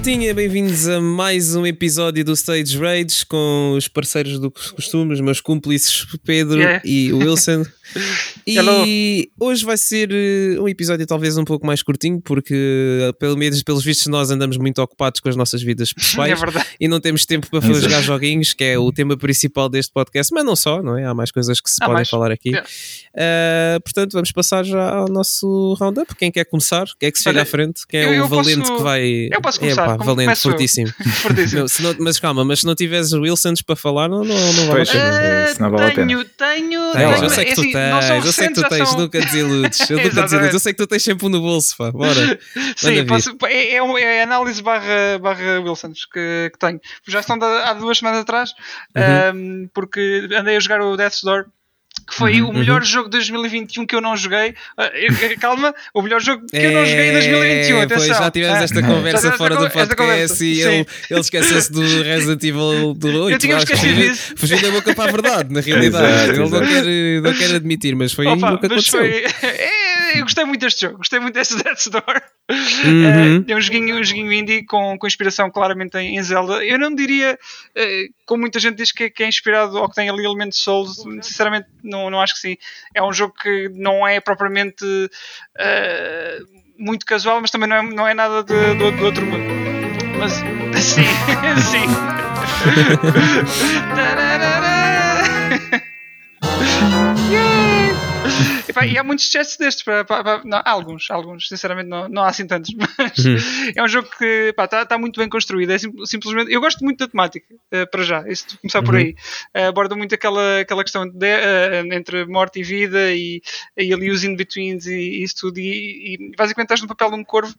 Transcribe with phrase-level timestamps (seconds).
[0.00, 5.20] maltinha, bem-vindos a mais um episódio do Stage Raids com os parceiros do costume, os
[5.20, 6.80] meus cúmplices Pedro yeah.
[6.86, 7.66] e Wilson.
[8.46, 8.84] E Hello.
[9.38, 13.62] hoje vai ser eh, um episódio talvez um pouco mais curtinho, porque eh, pelo menos
[13.62, 17.26] pelos vistos nós andamos muito ocupados com as nossas vidas pessoais é e não temos
[17.26, 20.82] tempo para fazer jogar joguinhos, que é o tema principal deste podcast, mas não só,
[20.82, 21.04] não é?
[21.04, 22.08] Há mais coisas que se podem mais.
[22.08, 22.50] falar aqui.
[22.50, 22.68] Yeah.
[23.14, 26.14] Uh, portanto, vamos passar já ao nosso roundup.
[26.16, 26.86] Quem quer começar?
[26.98, 27.86] Quem é que se chega à frente?
[27.86, 28.76] Quem é eu, eu o Valente posso...
[28.76, 29.28] que vai.
[29.30, 29.89] Eu posso começar.
[29.89, 30.92] É, pá, valente, fortíssimo.
[31.22, 31.66] fortíssimo.
[31.80, 34.86] não, mas calma, mas se não tiveres Wilsons para falar, não, não, não vale a
[34.86, 35.10] pena.
[35.10, 37.22] Uh, não vale tenho, tenho, tenho.
[37.22, 38.98] Eu sei que tu tens, eu sei que tu tens, são...
[38.98, 39.90] nunca desiludes.
[39.90, 40.54] Eu nunca desiludes.
[40.54, 41.90] Eu sei que tu tens sempre um no bolso, pá.
[41.90, 42.38] Bora.
[42.76, 46.80] Sim, posso, é, é, é, análise barra, barra Wilsons que, que tenho.
[47.06, 48.52] Já estão há duas semanas atrás,
[48.96, 49.64] uhum.
[49.64, 51.46] um, porque andei a jogar o Death's Door
[52.10, 52.86] que foi uhum, o melhor uhum.
[52.86, 54.50] jogo de 2021 que eu não joguei.
[54.50, 57.76] Uh, calma, o melhor jogo que eu não joguei em 2021.
[57.76, 58.06] É, atenção.
[58.06, 62.42] Pois, já tivemos ah, esta conversa fora do podcast e ele, ele esqueceu-se do Resident
[62.42, 63.30] Evil do 8.
[63.30, 64.34] Eu tinha esquecido disso.
[64.36, 66.32] Fugiu da boca para a verdade, na realidade.
[66.32, 69.00] Exato, ele não quer, não quer admitir, mas foi Opa, o que aconteceu.
[69.00, 69.79] Foi, é,
[70.16, 72.22] eu gostei muito deste jogo, gostei muito deste Death's Door.
[72.50, 73.40] Uhum.
[73.40, 76.64] Uh, é um joguinho, um joguinho indie com, com inspiração claramente em, em Zelda.
[76.64, 77.38] Eu não diria,
[77.76, 80.96] uh, como muita gente diz que, que, é inspirado ou que tem ali elementos Souls,
[81.22, 82.56] sinceramente não, não acho que sim.
[82.94, 88.08] É um jogo que não é propriamente uh, muito casual, mas também não é, não
[88.08, 89.44] é nada de, do, do outro mundo.
[90.18, 90.32] Mas
[90.82, 91.04] sim,
[91.70, 91.86] sim.
[98.68, 102.08] e, pá, e, há muitos chats destes, para, para, para, não, alguns, alguns, sinceramente não,
[102.08, 103.36] não há assim tantos, mas uhum.
[103.74, 105.70] é um jogo que está tá muito bem construído.
[105.70, 108.84] É sim, simplesmente, eu gosto muito da temática, uh, para já, isso começar uhum.
[108.84, 109.14] por aí.
[109.56, 113.40] Uh, aborda muito aquela, aquela questão de, uh, entre morte e vida e,
[113.76, 115.58] e ali os in-betweens e, e, isso tudo.
[115.58, 117.54] E, e basicamente estás no papel de um corvo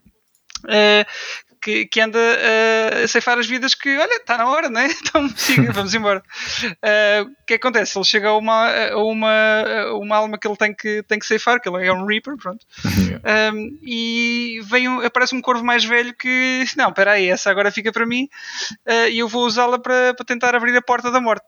[1.62, 4.90] que, que anda uh, a ceifar as vidas que, olha, está na hora, né?
[5.12, 6.24] Então siga, vamos embora.
[6.66, 7.98] Uh, o que acontece?
[7.98, 11.26] Ele chega a uma, a uma, a uma alma que ele tem que, tem que
[11.26, 12.66] ceifar, que ele é um Reaper, pronto.
[13.54, 17.92] Um, e vem aparece um corvo mais velho que, não, espera aí, essa agora fica
[17.92, 18.28] para mim
[19.12, 21.46] e eu vou usá-la para, para tentar abrir a porta da morte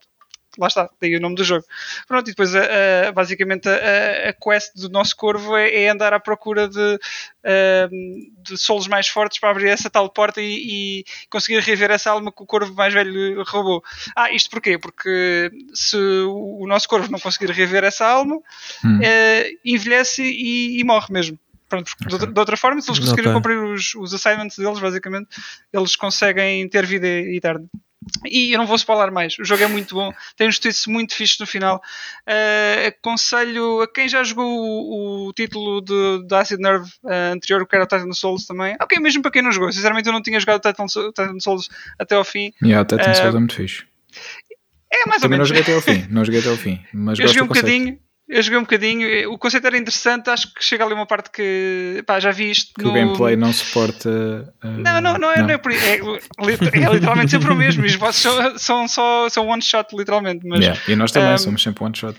[0.57, 1.65] lá está, tem o nome do jogo.
[2.07, 2.61] Pronto, e depois a,
[3.07, 6.99] a, basicamente a, a, quest do nosso corvo é, é andar à procura de,
[8.43, 12.31] de solos mais fortes para abrir essa tal porta e, e, conseguir rever essa alma
[12.31, 13.83] que o corvo mais velho roubou.
[14.15, 14.77] Ah, isto porquê?
[14.77, 18.35] Porque se o nosso corvo não conseguir rever essa alma,
[18.83, 18.99] hum.
[19.01, 21.39] é, envelhece e, e morre mesmo.
[21.73, 22.31] Pronto, okay.
[22.31, 23.41] de, outra forma, se eles conseguirem okay.
[23.41, 25.29] cumprir os, os assignments deles, basicamente,
[25.71, 27.65] eles conseguem ter vida eterna.
[28.25, 31.13] E eu não vou spoiler mais, o jogo é muito bom, tem uns twists muito
[31.13, 31.81] fixos no final.
[32.27, 37.67] Uh, aconselho a quem já jogou o, o título de, de Acid Nerve uh, anterior,
[37.67, 38.75] que era o Titan Souls também.
[38.81, 41.69] Ok, mesmo para quem não jogou, sinceramente eu não tinha jogado o Titan, Titan Souls
[41.99, 42.53] até ao fim.
[42.61, 43.85] Yeah, o Titan uh, Souls é muito fixe.
[44.91, 45.49] É mais também ou menos.
[45.49, 46.85] não joguei até ao fim, não joguei até ao fim.
[46.93, 50.63] Mas eu joguei um bocadinho eu joguei um bocadinho, o conceito era interessante, acho que
[50.63, 52.73] chega ali uma parte que pá, já vi isto.
[52.73, 52.91] Que no...
[52.91, 54.09] o gameplay não suporta.
[54.63, 54.67] Uh...
[54.67, 55.47] Não, não, não é, não.
[55.47, 55.72] não é, por...
[55.72, 57.85] é, é, literalmente sempre o mesmo.
[57.85, 60.47] Os bosses são, são só são one shot, literalmente.
[60.47, 60.81] Mas, yeah.
[60.88, 62.17] E nós também um, somos sempre one shot.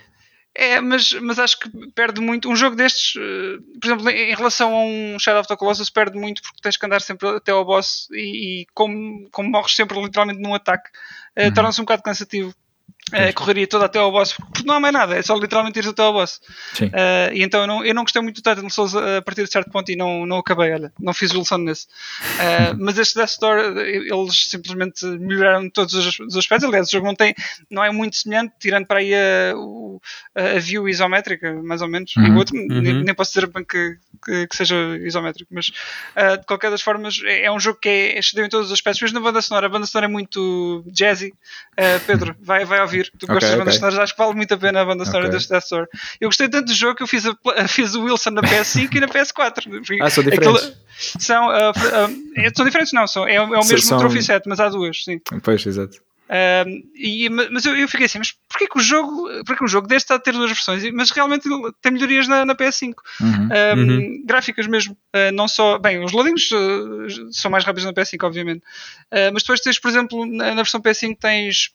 [0.54, 2.50] É, mas, mas acho que perde muito.
[2.50, 6.18] Um jogo destes, uh, por exemplo, em relação a um Shadow of the Colossus, perde
[6.18, 10.00] muito porque tens que andar sempre até ao boss e, e como, como morres sempre
[10.00, 10.90] literalmente num ataque,
[11.36, 11.54] uh, uhum.
[11.54, 12.54] torna-se um bocado cansativo
[13.14, 15.88] é, correria toda até ao boss, porque não há mais nada, é só literalmente ir
[15.88, 16.40] até ao boss.
[16.80, 19.50] Uh, e então eu não, eu não gostei muito do Titan Souls a partir de
[19.50, 21.86] certo ponto e não, não acabei, olha, não fiz evolução nesse.
[21.86, 26.68] Uh, mas este Death Door, eles simplesmente melhoraram todos os, os, aspectos.
[26.68, 27.34] Aliás, o jogo não, tem,
[27.70, 32.26] não é muito semelhante, tirando para aí a, a view isométrica, mais ou menos, uhum.
[32.26, 32.80] e o outro, uhum.
[32.80, 36.82] nem, nem, posso dizer bem que, que, que seja isométrico, mas uh, de qualquer das
[36.82, 39.00] formas é, é um jogo que é excedeu em todos os aspectos.
[39.00, 41.32] Mesmo na banda sonora, a banda sonora é muito jazzy.
[42.06, 43.18] Pedro, vai, vai ouvir ouvir.
[43.18, 43.80] Tu okay, gostas de bandas okay.
[43.80, 45.38] sonoras, acho que vale muito a pena a banda sonora okay.
[45.38, 45.88] deste Death.
[46.20, 47.34] Eu gostei tanto do jogo que eu fiz, a,
[47.68, 50.00] fiz o Wilson na PS5 e na PS4.
[50.00, 50.48] Ah, são diferentes?
[50.48, 50.74] Aquilo,
[51.18, 53.98] são, uh, uh, são diferentes, não, são, é, é o mesmo são...
[53.98, 55.20] Trophy set, mas há duas, sim.
[55.42, 55.98] Pois, exato.
[56.24, 59.68] Uh, e, mas eu, eu, fiquei assim, mas porquê que o jogo, porquê que um
[59.68, 60.82] jogo deste está a ter duas versões?
[60.92, 61.46] Mas realmente
[61.82, 64.22] tem melhorias na, na PS5, uhum, uh, uhum.
[64.24, 66.48] gráficas mesmo, uh, não só, bem, os loadings
[67.30, 68.62] são mais rápidos na PS5, obviamente,
[69.32, 71.70] mas depois tens, por exemplo, na, na versão PS5 tens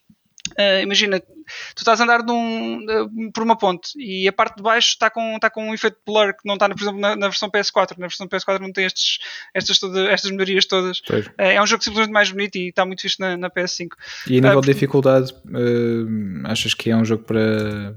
[0.51, 4.63] Uh, imagina, tu estás a andar num, uh, por uma ponte e a parte de
[4.63, 7.15] baixo está com, está com um efeito de blur que não está, por exemplo, na,
[7.15, 7.97] na, versão PS4.
[7.97, 9.19] Na versão PS4 não tem estes,
[9.53, 10.99] estas, todas, estas melhorias todas.
[10.99, 13.89] Uh, é um jogo simplesmente mais bonito e está muito fixe na, na PS5.
[14.27, 15.33] E a nível de dificuldade,
[16.45, 17.95] achas que é um jogo para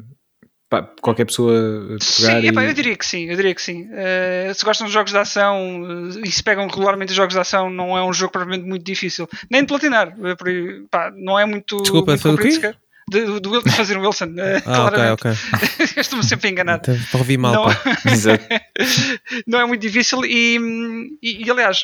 [0.72, 1.52] pá, qualquer pessoa
[1.98, 2.48] pegar sim, e...
[2.48, 3.82] epá, eu diria que sim, eu diria que sim.
[3.90, 7.68] Uh, se gostam de jogos de ação uh, e se pegam regularmente jogos de ação,
[7.68, 9.28] não é um jogo provavelmente muito difícil.
[9.50, 10.16] Nem de platinar,
[10.90, 11.76] pá, não é muito.
[11.76, 12.74] Desculpa, muito foi o quê?
[13.08, 14.34] Do, do Wilson fazer o Wilson.
[14.38, 15.12] Ah, claramente.
[15.12, 15.96] ok, ok.
[15.96, 16.92] Estou-me sempre enganado.
[16.92, 17.52] Então, ouvi mal.
[17.52, 17.66] Não,
[18.10, 18.44] Exato.
[19.46, 21.82] não é muito difícil e, e, e aliás,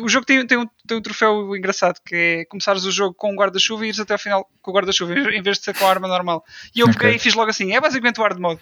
[0.00, 3.32] o jogo tem, tem, um, tem um troféu engraçado que é começares o jogo com
[3.32, 5.86] um guarda-chuva e ires até ao final com o guarda-chuva em vez de ser com
[5.86, 6.44] a arma normal.
[6.74, 6.98] E eu okay.
[6.98, 8.60] peguei e fiz logo assim, é basicamente o hard mode.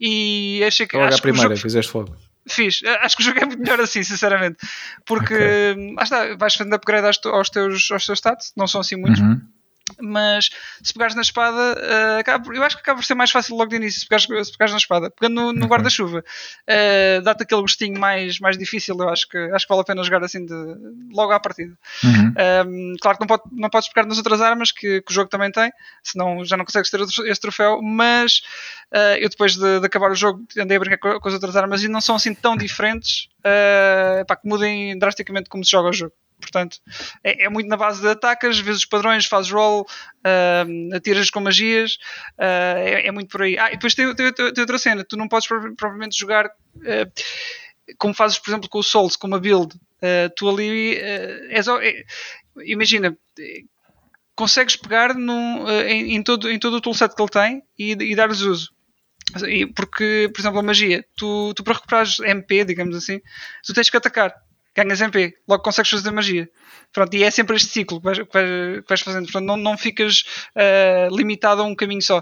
[0.00, 0.96] E achei que.
[0.96, 2.16] Logo acho a primeira, que o jogo, fizeste fogo.
[2.50, 4.56] Fiz, acho que o jogo é muito melhor assim, sinceramente,
[5.04, 5.94] porque okay.
[5.98, 9.20] ah, está, vais fazendo upgrade aos, aos, teus, aos teus stats, não são assim muitos.
[9.20, 9.38] Uhum
[10.00, 10.50] mas
[10.82, 13.76] se pegares na espada, uh, eu acho que acaba por ser mais fácil logo de
[13.76, 15.10] início se pegares, se pegares na espada.
[15.10, 18.96] Pegando no, no guarda-chuva, uh, dá-te aquele gostinho mais, mais difícil.
[18.98, 20.54] Eu acho que, acho que vale a pena jogar assim de,
[21.12, 21.74] logo à partida.
[22.04, 22.10] Uhum.
[22.10, 25.14] Um, ehm, claro que não, pode, não podes pegar nas outras armas que, que, o
[25.14, 25.70] jogo também tem,
[26.02, 27.80] senão já não consegues ter esse troféu.
[27.82, 28.42] Mas
[28.92, 31.56] uh, eu depois de, de, acabar o jogo andei a brincar com, com, as outras
[31.56, 33.28] armas e não são assim tão diferentes
[34.26, 36.12] pá, que mudem drasticamente como se joga o jogo.
[36.40, 36.78] Portanto,
[37.22, 41.98] é, é, muito na base de atacas, vezes padrões, fazes roll, uh, atiras com magias,
[42.38, 43.58] uh, é, é, muito por aí.
[43.58, 47.12] Ah, e depois tem, tem, tem, outra cena, tu não podes provavelmente jogar uh,
[47.98, 49.74] como fazes, por exemplo, com o Souls, com uma build.
[49.74, 50.96] Uh, tu ali
[51.50, 52.04] és, é,
[52.64, 53.16] imagina,
[54.36, 58.14] consegues pegar num, em, em, todo, em todo o toolset que ele tem e, e
[58.14, 58.72] dar-lhes uso.
[59.74, 63.20] Porque, por exemplo, a magia, tu, tu para recuperares MP, digamos assim,
[63.66, 64.32] tu tens que atacar
[64.78, 66.48] ganhas MP, logo consegues fazer magia.
[66.92, 69.24] Pronto, e é sempre este ciclo que vais, que vais fazendo.
[69.24, 70.24] Portanto, não, não ficas
[70.56, 72.18] uh, limitado a um caminho só.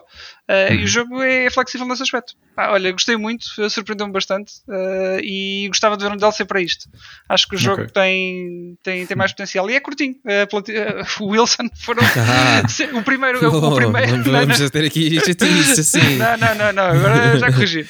[0.49, 2.35] Uh, E o jogo é flexível nesse aspecto.
[2.56, 6.88] Ah, olha, gostei muito, surpreendeu-me bastante uh, e gostava de ver um DLC para isto.
[7.29, 7.93] Acho que o jogo okay.
[7.93, 10.14] tem, tem, tem mais potencial e é curtinho.
[11.20, 12.62] o Wilson foram ah.
[12.99, 13.37] o primeiro.
[13.47, 16.17] Oh, o primeiro vamos, vamos não, ter aqui chatice assim.
[16.17, 17.88] Não, não, não, não, agora já corrigi.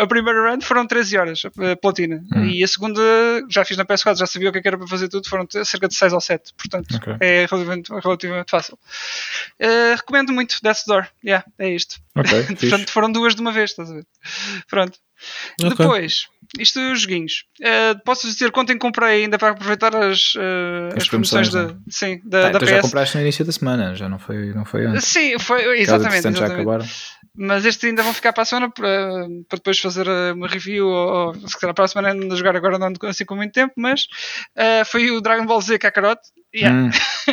[0.00, 1.42] A primeira run foram 13 horas,
[1.80, 2.44] platina, hum.
[2.46, 3.00] e a segunda
[3.50, 5.94] já fiz na PS4, já sabia o que era para fazer tudo, foram cerca de
[5.94, 7.16] 6 ou 7, portanto okay.
[7.20, 8.78] é relativamente, relativamente fácil.
[9.60, 12.00] Uh, recomendo muito Death Door, yeah, é isto.
[12.16, 14.06] Okay, portanto, foram duas de uma vez, estás a ver?
[14.68, 14.98] Pronto.
[15.60, 15.70] Okay.
[15.70, 16.26] Depois,
[16.58, 17.44] isto dos joguinhos.
[17.60, 22.20] Uh, posso dizer quanto comprei ainda para aproveitar as, uh, as, as, promoções, da, sim,
[22.24, 22.70] da, ah, da então PS.
[22.70, 25.04] já compraste no início da semana, já não foi, não foi antes.
[25.04, 26.18] Sim, foi, exatamente.
[26.18, 26.38] exatamente.
[26.38, 26.86] Já acabaram.
[27.34, 31.28] Mas estes ainda vão ficar para a semana para, para depois fazer uma review ou,
[31.28, 34.02] ou se calhar para a semana ainda jogar agora não assim com muito tempo, mas
[34.56, 36.20] uh, foi o Dragon Ball Z Kakarot.
[36.54, 36.76] Yeah.
[36.76, 36.90] Hum,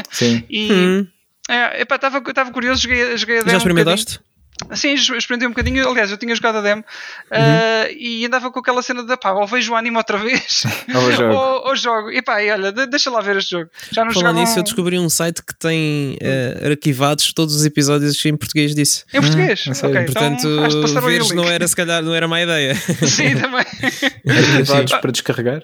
[0.09, 0.45] sim.
[0.49, 1.07] e hum.
[1.77, 3.49] estava é, curioso, joguei, joguei a.
[3.49, 4.19] Já experimentaste?
[4.19, 4.29] Um
[4.73, 5.87] Sim, experimentei um bocadinho.
[5.89, 6.83] Aliás, eu tinha jogado a demo
[7.31, 7.37] uhum.
[7.37, 10.63] uh, e andava com aquela cena de pá, ou vejo o anime outra vez
[10.93, 11.33] ou, jogo.
[11.33, 12.11] ou, ou, jogo.
[12.11, 13.69] E pá, e olha, deixa lá ver este jogo.
[13.91, 18.23] Já não Falando nisso, eu descobri um site que tem uh, arquivados todos os episódios
[18.25, 19.05] em português disso.
[19.13, 19.65] Em português?
[19.67, 20.03] Hum, ok.
[20.03, 22.75] Portanto, então, veres não era, se calhar, não era má ideia.
[23.07, 23.65] Sim, também.
[24.27, 25.63] Arquivados para descarregar?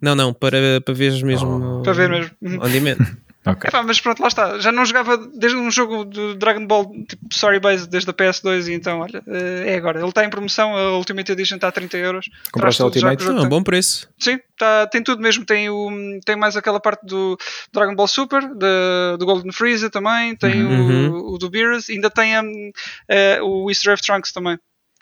[0.00, 1.78] Não, não, para, para ver mesmo.
[1.78, 1.82] Oh.
[1.82, 2.32] Para ver mesmo.
[2.42, 2.98] On demand.
[3.46, 3.68] Okay.
[3.68, 4.58] Epá, mas pronto, lá está.
[4.58, 8.68] Já não jogava desde um jogo de Dragon Ball tipo Story Base desde a PS2
[8.68, 9.98] e então, olha, eh, é agora.
[9.98, 12.26] Ele está em promoção, a Ultimate Edition está a 30 euros.
[12.50, 13.22] Compraste a Ultimate?
[13.28, 14.08] Ah, um bom preço.
[14.18, 15.44] Sim, tá, tem tudo mesmo.
[15.44, 15.90] Tem, o,
[16.24, 17.36] tem mais aquela parte do
[17.70, 21.10] Dragon Ball Super, de, do Golden Freezer também, tem uhum.
[21.10, 22.70] o, o do Beerus, ainda tem um,
[23.40, 24.58] uh, o Easter F Trunks também.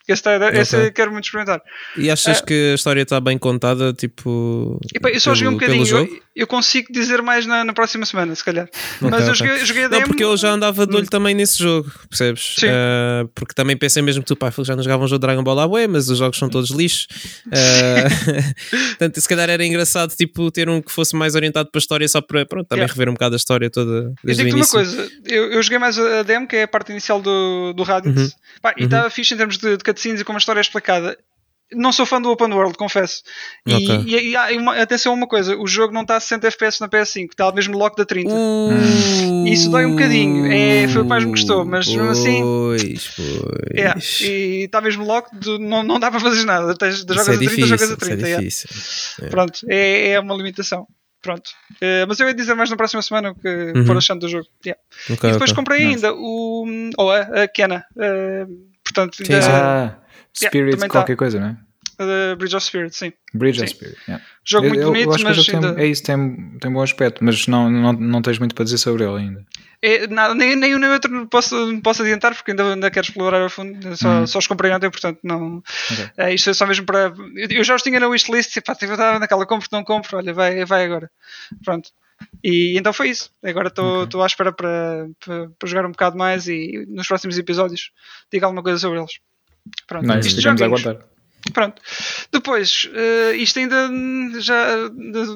[0.09, 0.91] Esse, tá, esse okay.
[0.91, 1.63] quero muito experimentar.
[1.97, 3.93] E achas uh, que a história está bem contada?
[3.93, 5.97] Tipo, epa, eu só pelo, joguei um bocadinho.
[5.97, 8.69] Eu, eu, consigo dizer mais na, na próxima semana, se calhar.
[8.97, 10.01] Okay, Mas eu joguei, joguei a demo.
[10.01, 11.09] Não, porque eu já andava de olho hum.
[11.09, 12.57] também nesse jogo, percebes?
[12.59, 12.67] Sim.
[12.67, 15.45] Uh, porque também pensei mesmo que tu, pá, já não jogavam um jogo de Dragon
[15.45, 17.07] Ball Away, mas os jogos são todos lixos.
[17.53, 21.81] Uh, portanto, se calhar era engraçado tipo, ter um que fosse mais orientado para a
[21.81, 22.93] história, só para pronto, também yeah.
[22.93, 24.13] rever um bocado a história toda.
[24.25, 26.91] Desde eu digo-te uma coisa, eu, eu, joguei mais a demo, que é a parte
[26.91, 28.31] inicial do, do Raditz, uhum.
[28.61, 29.11] pá, e estava uhum.
[29.11, 31.17] fixe em termos de, de cutscenes e como a história é explicada.
[31.75, 33.23] Não sou fã do Open World, confesso.
[33.67, 36.49] E, e, e, e uma, atenção a uma coisa: o jogo não está a 60
[36.49, 38.31] FPS na PS5, está mesmo lock da 30.
[38.31, 40.53] Uh, isso dói um bocadinho.
[40.53, 42.41] É, foi o que mais me gostou, mas mesmo assim.
[42.43, 44.21] Pois, pois.
[44.21, 46.75] É, e está mesmo lock, de, não, não dá para fazer nada.
[46.77, 48.29] Tens, jogas é a 30, difícil, jogas a 30.
[48.29, 48.71] É difícil.
[49.23, 49.29] É.
[49.31, 50.87] Pronto, é, é uma limitação.
[51.23, 51.51] Pronto.
[51.75, 53.87] Uh, mas eu ia dizer mais na próxima semana o que uhum.
[53.87, 54.47] for achando do jogo.
[54.67, 54.83] Yeah.
[55.05, 55.55] Okay, e depois okay.
[55.55, 56.67] comprei ainda o.
[56.99, 57.85] Oh, a, a Kena.
[57.97, 59.97] Uh, portanto, sim, ainda, ah,
[60.35, 61.19] Spirit, yeah, qualquer tá.
[61.19, 61.57] coisa, não é?
[62.01, 63.13] Uh, Bridge of Spirit, sim.
[63.35, 63.65] Bridge sim.
[63.65, 64.25] of Spirit, yeah.
[64.45, 65.45] Jogo muito eu, bonito, eu acho mas.
[65.45, 65.75] Que ainda...
[65.75, 68.79] tem, é isso, tem, tem bom aspecto, mas não, não, não tens muito para dizer
[68.79, 69.45] sobre ele ainda.
[69.85, 73.45] É, nada, nem, nem um nem outro posso, posso adiantar porque ainda, ainda quero explorar
[73.45, 73.97] a fundo.
[73.97, 74.27] Só, uhum.
[74.29, 75.63] só os comprei ontem, portanto, não.
[75.91, 76.11] Okay.
[76.17, 77.13] É, isto é só mesmo para.
[77.51, 80.33] Eu já os tinha na wishlist e pá, tipo, estava naquela compro, não compro, olha,
[80.33, 81.11] vai, vai agora.
[81.65, 81.91] Pronto.
[82.43, 83.31] E então foi isso.
[83.43, 84.21] Agora estou okay.
[84.21, 87.91] à espera para, para, para, jogar um bocado mais e nos próximos episódios
[88.33, 89.19] diga alguma coisa sobre eles.
[89.87, 90.99] Pronto, isto a aguardar.
[91.53, 91.83] Pronto.
[92.33, 93.91] Depois, uh, isto ainda
[94.39, 94.89] já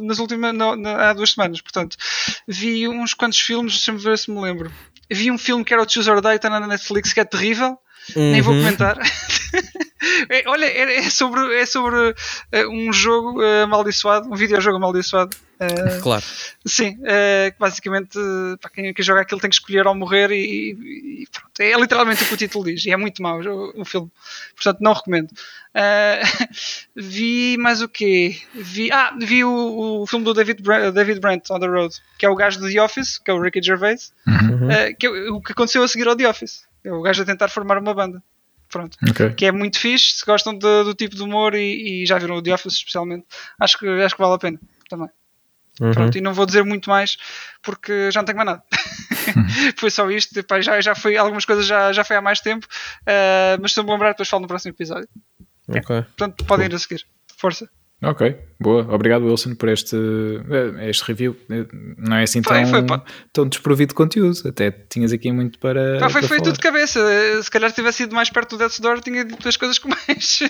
[0.03, 1.97] nas últimas, não, há duas semanas, portanto,
[2.47, 4.71] vi uns quantos filmes, deixa-me ver se me lembro.
[5.11, 7.79] Vi um filme que era o Choose Die, está na Netflix, que é terrível.
[8.15, 8.33] Uhum.
[8.33, 8.61] Nem vou uhum.
[8.61, 8.99] comentar.
[10.29, 15.35] é, olha, é, é, sobre, é sobre uh, um jogo uh, amaldiçoado, um videojogo amaldiçoado.
[15.57, 16.23] Uh, claro.
[16.67, 18.19] Sim, uh, que basicamente
[18.61, 21.61] para quem, quem joga aquilo tem que escolher ao morrer e, e, pronto.
[21.61, 22.85] É literalmente o que o título diz.
[22.85, 24.11] E é muito mau o, o filme.
[24.55, 25.31] Portanto, não recomendo.
[25.31, 26.49] Uh,
[26.95, 28.39] vi mais o quê?
[28.55, 30.63] Vi, ah, vi o, o filme do David,
[30.93, 33.41] David Brent, On the Road, que é o gajo do The Office, que é o
[33.41, 34.69] Ricky Gervais, uhum.
[34.99, 36.65] que é o que aconteceu a seguir ao The Office.
[36.85, 38.23] É o gajo a tentar formar uma banda.
[38.69, 38.97] Pronto.
[39.11, 39.31] Okay.
[39.35, 42.37] Que é muito fixe, se gostam de, do tipo de humor e, e, já viram
[42.37, 43.25] o The Office especialmente,
[43.61, 45.09] acho que, acho que vale a pena também.
[45.81, 45.93] Uhum.
[45.93, 47.17] Pronto, e não vou dizer muito mais
[47.63, 48.63] porque já não tenho mais nada.
[49.77, 53.61] foi só isto, já, já foi, algumas coisas já, já foi há mais tempo, uh,
[53.61, 55.09] mas estou-me a lembrar, depois falo no próximo episódio.
[55.69, 55.97] Okay.
[55.97, 56.03] É.
[56.03, 57.05] Portanto, podem ir a seguir.
[57.37, 57.69] Força.
[58.03, 58.87] Ok, boa.
[58.95, 61.35] Obrigado, Wilson, por este, eh, este review.
[61.49, 63.01] Eh, não é assim foi, tão, foi,
[63.33, 64.37] tão desprovido de conteúdo.
[64.47, 65.99] Até tinhas aqui muito para.
[65.99, 67.01] Pá, foi para feito de cabeça.
[67.43, 69.89] Se calhar se tivesse ido mais perto do Death's Door, tinha dito as coisas com
[69.89, 70.41] mais.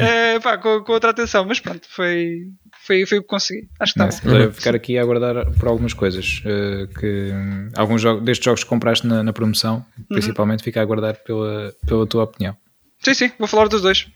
[0.00, 1.44] é, pá, com, com, outra atenção.
[1.44, 2.46] Mas pronto, foi,
[2.86, 3.68] foi, foi o que consegui.
[3.78, 4.52] Acho que está bom.
[4.52, 6.40] ficar aqui a aguardar por algumas coisas.
[6.98, 7.30] Que
[7.76, 10.04] alguns jogos, destes jogos que compraste na, na promoção, uhum.
[10.08, 12.56] principalmente, fica a aguardar pela, pela tua opinião.
[13.04, 14.06] Sim, sim, vou falar dos dois.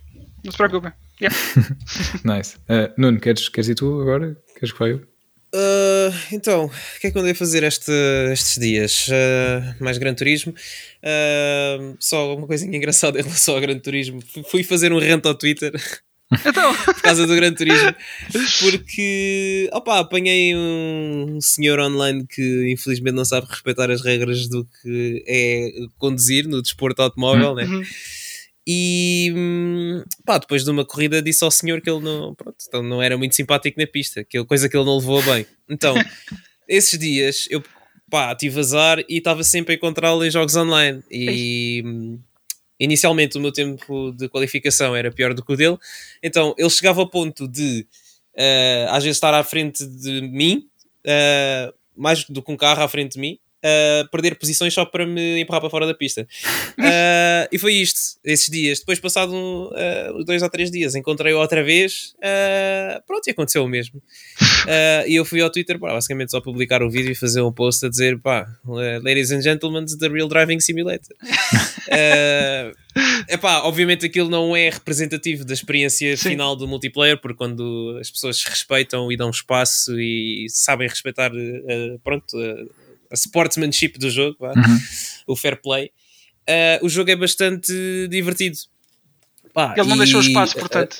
[0.43, 0.93] Não se preocupem.
[1.21, 1.37] Yeah.
[2.25, 2.57] nice.
[2.69, 4.37] Uh, Nuno, queres, queres ir tu agora?
[4.55, 5.11] Queres que vá eu?
[5.53, 7.91] Uh, então, o que é que eu andei a fazer este,
[8.33, 9.09] estes dias?
[9.09, 10.53] Uh, mais Gran Turismo.
[10.53, 14.23] Uh, só uma coisinha engraçada em relação ao Gran Turismo.
[14.49, 15.73] Fui fazer um rent ao Twitter.
[16.47, 16.73] Então.
[16.87, 17.93] por causa do Gran Turismo.
[18.61, 25.25] Porque, opa, apanhei um senhor online que infelizmente não sabe respeitar as regras do que
[25.27, 27.65] é conduzir no desporto automóvel, né?
[27.65, 27.83] Uhum.
[28.73, 33.03] E pá, depois de uma corrida disse ao senhor que ele não, pronto, então não
[33.03, 35.45] era muito simpático na pista, que coisa que ele não levou bem.
[35.69, 35.97] Então,
[36.69, 37.61] esses dias eu
[38.09, 41.03] pá, tive azar e estava sempre a encontrá-lo em jogos online.
[41.11, 41.83] E
[42.79, 45.77] inicialmente o meu tempo de qualificação era pior do que o dele,
[46.23, 47.85] então ele chegava ao ponto de
[48.37, 50.69] uh, às vezes estar à frente de mim,
[51.05, 55.07] uh, mais do que um carro à frente de mim, uh, perder posições só para
[55.07, 56.27] me empurrar para fora da pista.
[56.79, 58.81] Uh, e foi isto, esses dias.
[58.81, 62.15] Depois, passado uh, dois ou três dias, encontrei-o outra vez.
[62.17, 64.03] Uh, pronto, e aconteceu o mesmo.
[65.07, 67.85] e eu fui ao Twitter, pá, basicamente só publicar o vídeo e fazer um post
[67.87, 68.47] a dizer: pá,
[69.03, 71.17] ladies and gentlemen, the real driving simulator.
[73.29, 76.31] Epá, obviamente aquilo não é representativo da experiência Sim.
[76.31, 81.31] final do multiplayer, porque quando as pessoas se respeitam e dão espaço e sabem respeitar,
[81.33, 82.71] uh, pronto, uh,
[83.11, 84.79] a sportsmanship do jogo, uhum.
[85.27, 85.91] o fair play,
[86.49, 87.73] uh, o jogo é bastante
[88.09, 88.57] divertido.
[89.53, 90.97] Pá, Ele não e, deixou espaço, portanto.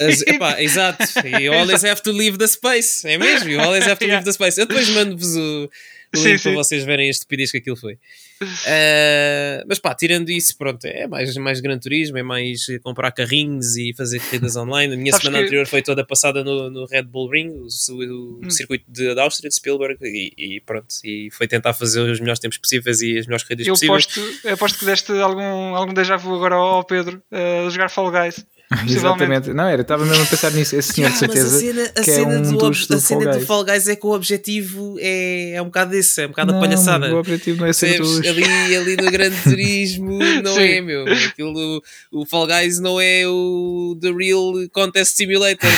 [0.00, 1.02] Uh, epá, exato.
[1.40, 3.06] You always have to leave the space.
[3.08, 3.48] É mesmo?
[3.48, 4.60] You always have to leave the space.
[4.60, 5.70] Eu depois mando-vos o,
[6.14, 6.42] o sim, link sim.
[6.50, 7.98] para vocês verem a estupidez que aquilo foi.
[8.44, 13.76] Uh, mas pá, tirando isso, pronto, é mais, mais Gran Turismo, é mais comprar carrinhos
[13.76, 14.94] e fazer corridas online.
[14.94, 15.44] A minha Sabes semana que...
[15.44, 18.50] anterior foi toda passada no, no Red Bull Ring, o, o hum.
[18.50, 22.40] circuito de, de Áustria, de Spielberg, e, e, pronto, e foi tentar fazer os melhores
[22.40, 24.04] tempos possíveis e as melhores corridas eu possíveis.
[24.04, 28.10] Aposto, eu aposto que deste algum, algum déjà vu agora ao Pedro uh, jogar Fall
[28.10, 28.44] Guys.
[28.88, 30.76] Exatamente, não era, estava mesmo a pensar nisso.
[30.76, 31.56] Esse senhor yeah, de certeza.
[31.56, 33.64] a cena, a é cena, é um do, dos, do, a cena Fall do Fall
[33.64, 37.14] Guys é que o objetivo é, é um bocado desse, é um bocado não, palhaçada.
[37.14, 40.60] O objetivo não é ser ali, ali no Grande Turismo não Sim.
[40.60, 41.04] é, meu.
[41.06, 45.70] Aquilo, o Fall Guys não é o The Real Contest Simulator,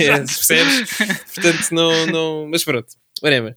[0.00, 0.90] é, percebes?
[1.34, 2.48] Portanto, não, não.
[2.50, 2.88] Mas pronto,
[3.22, 3.56] whatever.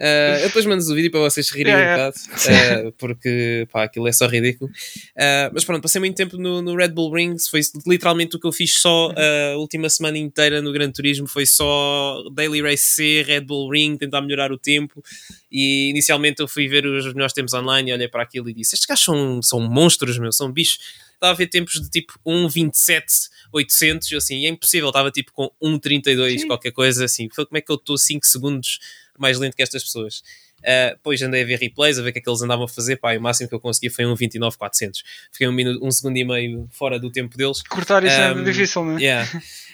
[0.00, 4.08] Uh, eu depos mando o vídeo para vocês rirem um bocado, uh, porque pá, aquilo
[4.08, 4.70] é só ridículo.
[4.70, 8.46] Uh, mas pronto, passei muito tempo no, no, Red Bull Rings, foi literalmente o que
[8.46, 13.22] eu fiz só a última semana inteira no Gran Turismo, foi só Daily Race C,
[13.26, 15.02] Red Bull Ring, tentar melhorar o tempo.
[15.52, 18.76] E inicialmente eu fui ver os melhores tempos online e olhei para aquilo e disse:
[18.76, 20.78] Estes gajos são, são monstros, meu, são bichos.
[21.12, 23.04] Estava a ver tempos de tipo 1,27,
[23.52, 27.28] 800, assim, é impossível, estava tipo com 1,32, qualquer coisa assim.
[27.28, 28.78] Como é que eu estou 5 segundos
[29.18, 30.22] mais lento que estas pessoas.
[30.60, 32.68] Uh, depois andei a ver replays, a ver o que é que eles andavam a
[32.68, 32.96] fazer.
[32.96, 34.98] Pá, o máximo que eu consegui foi um 29.400.
[35.32, 37.62] Fiquei um, minuto, um segundo e meio fora do tempo deles.
[37.62, 39.00] Cortar isso um, é difícil, não é?
[39.00, 39.30] Yeah.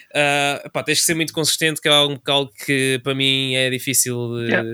[0.07, 3.69] Uh, pá, tens que ser muito consistente, que é algo, algo que para mim é
[3.69, 4.69] difícil de, yeah.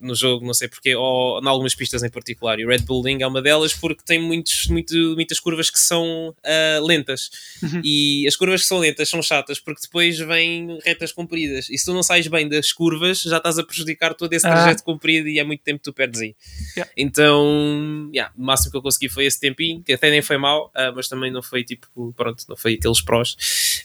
[0.00, 2.58] No jogo, não sei porquê, ou em algumas pistas em particular.
[2.58, 5.78] E o Red Bull Ring é uma delas porque tem muitos, muito, muitas curvas que
[5.78, 7.30] são uh, lentas.
[7.62, 7.80] Uhum.
[7.84, 11.68] E as curvas que são lentas são chatas porque depois vêm retas compridas.
[11.70, 14.50] E se tu não sais bem das curvas, já estás a prejudicar todo esse ah.
[14.50, 14.84] trajeto ah.
[14.84, 16.34] comprido e é muito tempo que tu perdes aí.
[16.76, 16.92] Yeah.
[16.96, 20.66] Então, yeah, o máximo que eu consegui foi esse tempinho, que até nem foi mal,
[20.68, 23.32] uh, mas também não foi tipo, pronto, não foi aqueles prós.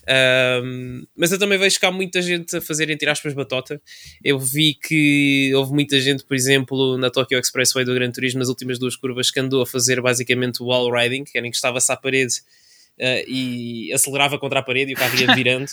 [0.03, 3.81] Uh, mas eu também vejo que há muita gente a fazer, entre aspas, batota.
[4.23, 8.49] Eu vi que houve muita gente, por exemplo, na Tokyo Expressway do Gran Turismo, nas
[8.49, 11.55] últimas duas curvas, que andou a fazer basicamente o wall riding, que era em que
[11.55, 12.35] estava-se à parede
[12.99, 15.69] uh, e acelerava contra a parede e o carro ia virando.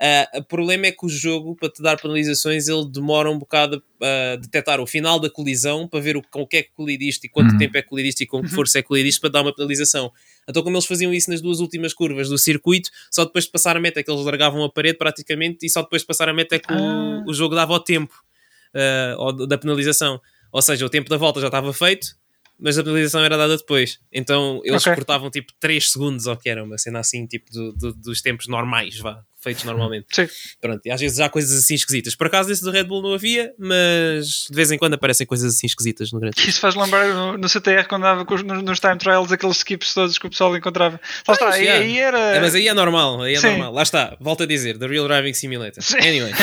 [0.00, 3.82] Uh, o problema é que o jogo, para te dar penalizações, ele demora um bocado
[4.02, 7.26] a detectar o final da colisão para ver o, com o que é que colidiste
[7.26, 7.58] e quanto uhum.
[7.58, 8.54] tempo é que colidiste e com que uhum.
[8.54, 10.10] força é que colidiste para dar uma penalização.
[10.48, 13.76] Então, como eles faziam isso nas duas últimas curvas do circuito, só depois de passar
[13.76, 16.32] a meta é que eles largavam a parede praticamente e só depois de passar a
[16.32, 17.22] meta é que ah.
[17.26, 18.14] o, o, jogo dava o tempo
[18.74, 20.20] uh, da penalização.
[20.52, 22.16] Ou seja, o tempo da volta já estava feito,
[22.60, 23.98] mas a penalização era dada depois.
[24.12, 24.94] Então eles okay.
[24.94, 28.46] cortavam tipo 3 segundos ou que era uma cena assim, tipo do, do, dos tempos
[28.46, 30.06] normais, vá, feitos normalmente.
[30.12, 30.28] Sim.
[30.60, 32.14] Pronto, e às vezes há coisas assim esquisitas.
[32.14, 35.54] Por acaso esse do Red Bull não havia, mas de vez em quando aparecem coisas
[35.54, 38.98] assim esquisitas no Grande Isso faz lembrar no, no CTR quando andava nos, nos time
[38.98, 41.00] trials aqueles skips todos que o pessoal encontrava.
[41.26, 42.18] Lá está, aí, aí, era.
[42.18, 43.50] É, mas aí é normal, aí é Sim.
[43.50, 43.72] normal.
[43.72, 45.82] Lá está, volto a dizer, The Real Driving Simulator.
[45.82, 45.98] Sim.
[45.98, 46.32] Anyway.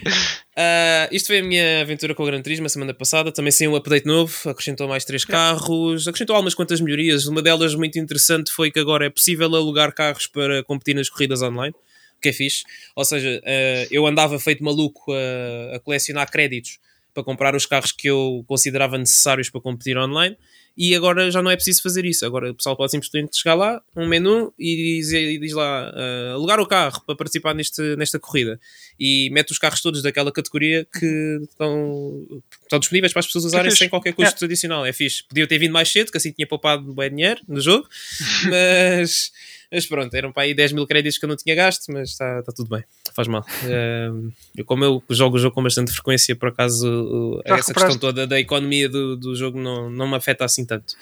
[0.60, 3.32] Uh, isto foi a minha aventura com o Gran Turismo a semana passada.
[3.32, 7.24] Também saiu um update novo, acrescentou mais três carros, acrescentou algumas quantas melhorias.
[7.24, 11.40] Uma delas muito interessante foi que agora é possível alugar carros para competir nas corridas
[11.40, 11.74] online,
[12.18, 12.64] o que é fixe.
[12.94, 16.78] Ou seja, uh, eu andava feito maluco a, a colecionar créditos
[17.14, 20.36] para comprar os carros que eu considerava necessários para competir online
[20.82, 22.24] e agora já não é preciso fazer isso.
[22.24, 26.32] Agora o pessoal pode simplesmente chegar lá, um menu e diz, e diz lá uh,
[26.32, 28.58] alugar o carro para participar neste, nesta corrida
[28.98, 32.26] e mete os carros todos daquela categoria que estão,
[32.62, 34.46] estão disponíveis para as pessoas usarem sem qualquer custo é.
[34.46, 34.86] adicional.
[34.86, 35.22] É fixe.
[35.28, 37.86] Podia ter vindo mais cedo, que assim tinha poupado bem dinheiro no jogo,
[38.48, 39.32] mas.
[39.72, 42.42] Mas pronto, eram para aí 10 mil créditos que eu não tinha gasto, mas está
[42.42, 42.82] tá tudo bem,
[43.14, 43.42] faz mal.
[43.42, 47.96] Uh, eu, como eu jogo o jogo com bastante frequência, por acaso, uh, essa questão
[47.96, 50.94] toda da economia do, do jogo não, não me afeta assim tanto.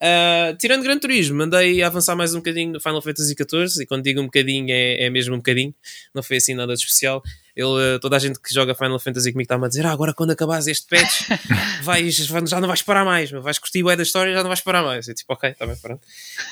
[0.00, 3.86] Uh, tirando Gran Turismo, andei a avançar mais um bocadinho no Final Fantasy XIV, e
[3.86, 5.74] quando digo um bocadinho é, é mesmo um bocadinho,
[6.14, 7.22] não foi assim nada de especial.
[7.58, 10.30] Ele, toda a gente que joga Final Fantasy comigo está-me a dizer: ah, agora quando
[10.30, 11.28] acabares este patch,
[11.82, 14.84] vais, já não vais parar mais, vais curtir o da história já não vais parar
[14.84, 15.08] mais.
[15.08, 16.00] Eu tipo, ok, está bem, pronto.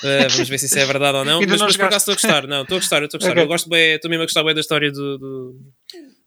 [0.03, 1.40] Uh, vamos ver se isso é verdade ou não.
[1.47, 3.33] mas, mas por acaso estou a gostar, não, estou a gostar, estou a gostar.
[3.33, 3.42] Okay.
[3.45, 5.57] Eu gosto bem, estou mesmo a gostar bem da história do, do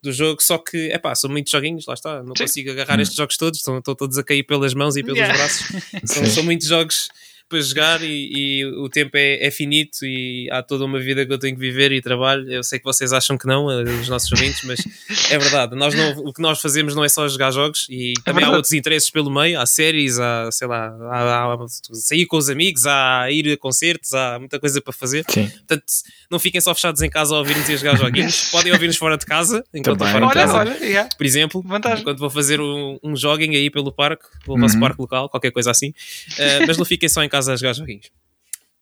[0.01, 2.43] do jogo, só que, é pá, são muitos joguinhos, lá está, não Sim.
[2.43, 5.37] consigo agarrar estes jogos todos, estão, estão todos a cair pelas mãos e pelos yeah.
[5.37, 5.67] braços,
[6.05, 7.09] são, são muitos jogos
[7.49, 11.33] para jogar e, e o tempo é, é, finito e há toda uma vida que
[11.33, 12.49] eu tenho que viver e trabalho.
[12.49, 14.79] Eu sei que vocês acham que não, eh, os nossos ouvintes, mas
[15.31, 15.75] é verdade.
[15.75, 18.51] Nós não, o que nós fazemos não é só jogar jogos e é também há
[18.51, 19.59] outros interesses pelo meio.
[19.59, 24.13] Há séries, há, sei lá, há, há, sair com os amigos, há ir a concertos,
[24.13, 25.25] há muita coisa para fazer.
[25.27, 25.49] Sim.
[25.49, 25.85] Portanto,
[26.29, 28.45] não fiquem só fechados em casa a ouvir-nos e a jogar joguinhos.
[28.51, 30.57] Podem ouvir-nos fora de casa, enquanto fora de casa.
[30.57, 31.09] Olha, yeah.
[31.17, 32.01] Por exemplo, Vantagem.
[32.01, 34.81] enquanto vou fazer um, um jogging aí pelo parque, pelo vosso uhum.
[34.81, 35.89] parque local, qualquer coisa assim.
[35.89, 38.07] Uh, mas não fiquem só em casa a jogar joguinhos.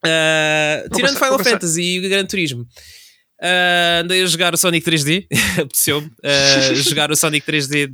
[0.04, 5.26] Uh, tirando Final Fantasy e Gran Turismo, uh, andei a jogar o Sonic 3D,
[5.60, 7.88] apeteceu-me uh, jogar o Sonic 3D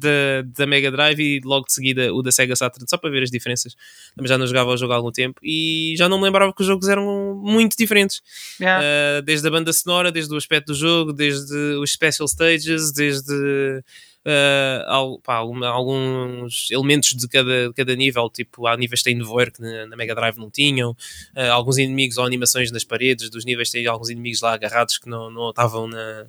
[0.44, 3.30] da Mega Drive e logo de seguida o da Sega Saturn, só para ver as
[3.30, 3.74] diferenças.
[4.14, 6.60] Também já não jogava o jogo há algum tempo e já não me lembrava que
[6.60, 8.20] os jogos eram muito diferentes.
[8.60, 8.84] Yeah.
[8.84, 13.82] Uh, desde a banda sonora, desde o aspecto do jogo, desde os special stages, desde
[14.26, 19.52] uh, pá, alguns elementos de cada, de cada nível, tipo há níveis que têm nevoeiro
[19.52, 23.70] que na, Mega Drive não tinham, uh, alguns inimigos ou animações nas paredes dos níveis
[23.70, 26.26] têm alguns inimigos lá agarrados que não, não estavam na,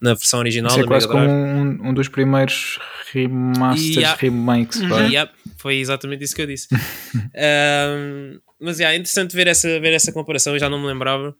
[0.00, 2.78] na versão original Isso é quase como um, um, dos primeiros
[3.12, 4.16] remasters, yeah.
[4.18, 4.80] remakes.
[4.80, 5.08] Uhum.
[5.08, 6.68] Yeah, foi exatamente isso que eu disse.
[6.74, 11.34] uh, mas yeah, é interessante ver essa, ver essa comparação, eu já não me lembrava.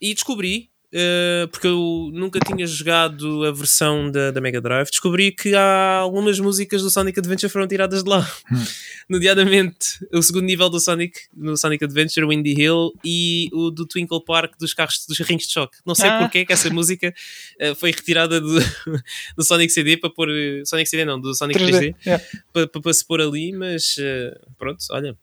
[0.00, 5.32] E descobri Uh, porque eu nunca tinha jogado a versão da, da Mega Drive, descobri
[5.32, 8.20] que há algumas músicas do Sonic Adventure foram tiradas de lá.
[8.50, 8.64] Hum.
[9.10, 13.84] Nomeadamente o segundo nível do Sonic, no Sonic Adventure, o Indie Hill, e o do
[13.84, 15.76] Twinkle Park dos carros dos carrinhos de choque.
[15.84, 16.18] Não sei ah.
[16.20, 17.12] porque que essa música
[17.60, 18.58] uh, foi retirada do,
[19.36, 20.28] do Sonic CD para pôr.
[20.64, 22.24] Sonic CD não, do Sonic 3D, 3D yeah.
[22.52, 25.16] para, para, para, se pôr ali, mas uh, pronto, olha.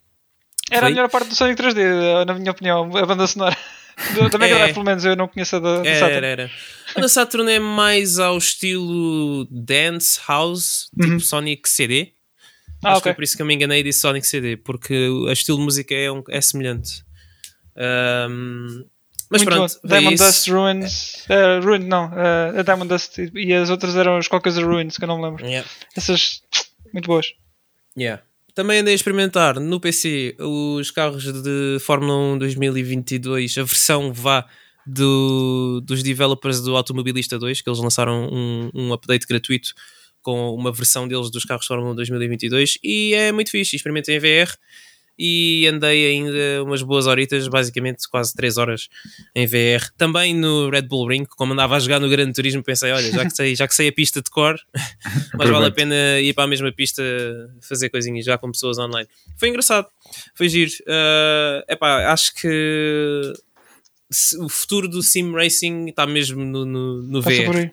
[0.69, 0.88] Era foi...
[0.88, 3.58] a melhor parte do Sonic 3D, na minha opinião, a banda sonora.
[4.32, 6.15] Da Mega Drive, é, pelo menos, eu não conheço a da, da Saturn.
[6.15, 6.51] Era, era.
[6.95, 11.19] A da Saturn é mais ao estilo Dance House, tipo uhum.
[11.19, 12.13] Sonic CD.
[12.84, 13.01] Ah, Acho okay.
[13.03, 15.58] que é por isso que eu me enganei e disse Sonic CD, porque o estilo
[15.58, 17.03] de música é, um, é semelhante.
[17.77, 18.86] Um,
[19.29, 19.73] mas Muito pronto.
[19.82, 19.89] Bom.
[19.89, 20.23] Diamond isso.
[20.25, 21.25] Dust Ruins.
[21.25, 22.08] Uh, Ruin, não.
[22.10, 25.23] Uh, a Diamond Dust e as outras eram as qualquer Ruins, que eu não me
[25.23, 25.45] lembro.
[25.45, 25.67] Yeah.
[25.95, 26.43] Essas
[26.93, 27.34] muito boas.
[27.97, 28.21] Yeah.
[28.55, 34.45] Também andei a experimentar no PC os carros de Fórmula 1 2022, a versão vá
[34.85, 39.73] do, dos developers do Automobilista 2, que eles lançaram um, um update gratuito
[40.21, 43.75] com uma versão deles dos carros Fórmula 1 2022 e é muito fixe.
[43.75, 44.51] Experimentei em VR
[45.17, 48.89] e andei ainda umas boas horitas, basicamente quase 3 horas
[49.36, 49.91] em VR.
[49.97, 53.23] Também no Red Bull Ring, como andava a jogar no Grande Turismo, pensei: olha, já
[53.26, 54.60] que sei, já que sei a pista de cor,
[55.38, 57.04] mas vale a pena ir para a mesma pista
[57.62, 59.08] fazer coisinhas já com pessoas online.
[59.38, 59.88] Foi engraçado,
[60.36, 60.71] foi giro.
[60.82, 63.34] Uh, epá, acho que
[64.39, 67.71] o futuro do sim racing está mesmo no, no, no VR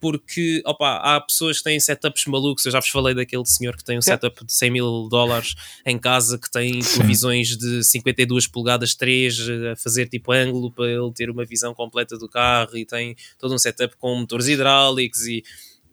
[0.00, 2.64] porque opa, há pessoas que têm setups malucos.
[2.64, 5.98] Eu já vos falei daquele senhor que tem um setup de 100 mil dólares em
[5.98, 9.38] casa, que tem televisões de 52 polegadas 3
[9.72, 13.54] a fazer tipo ângulo para ele ter uma visão completa do carro e tem todo
[13.54, 15.42] um setup com motores hidráulicos e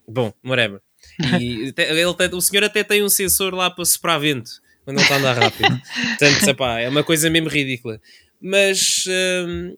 [0.08, 0.82] bom, whatever.
[1.20, 4.52] E ele, o senhor até tem um sensor lá para soprar vento
[4.84, 5.82] quando ele está a andar rápido.
[6.10, 8.00] Portanto, epá, é uma coisa mesmo ridícula.
[8.40, 9.06] Mas
[9.48, 9.76] hum,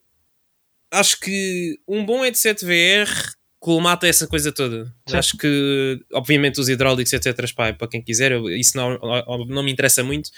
[0.92, 3.37] acho que um bom headset VR
[3.68, 4.90] colmata essa coisa toda.
[5.12, 8.98] Acho que, obviamente, os hidráulicos, etc., pá, para quem quiser, eu, isso não,
[9.46, 10.30] não me interessa muito,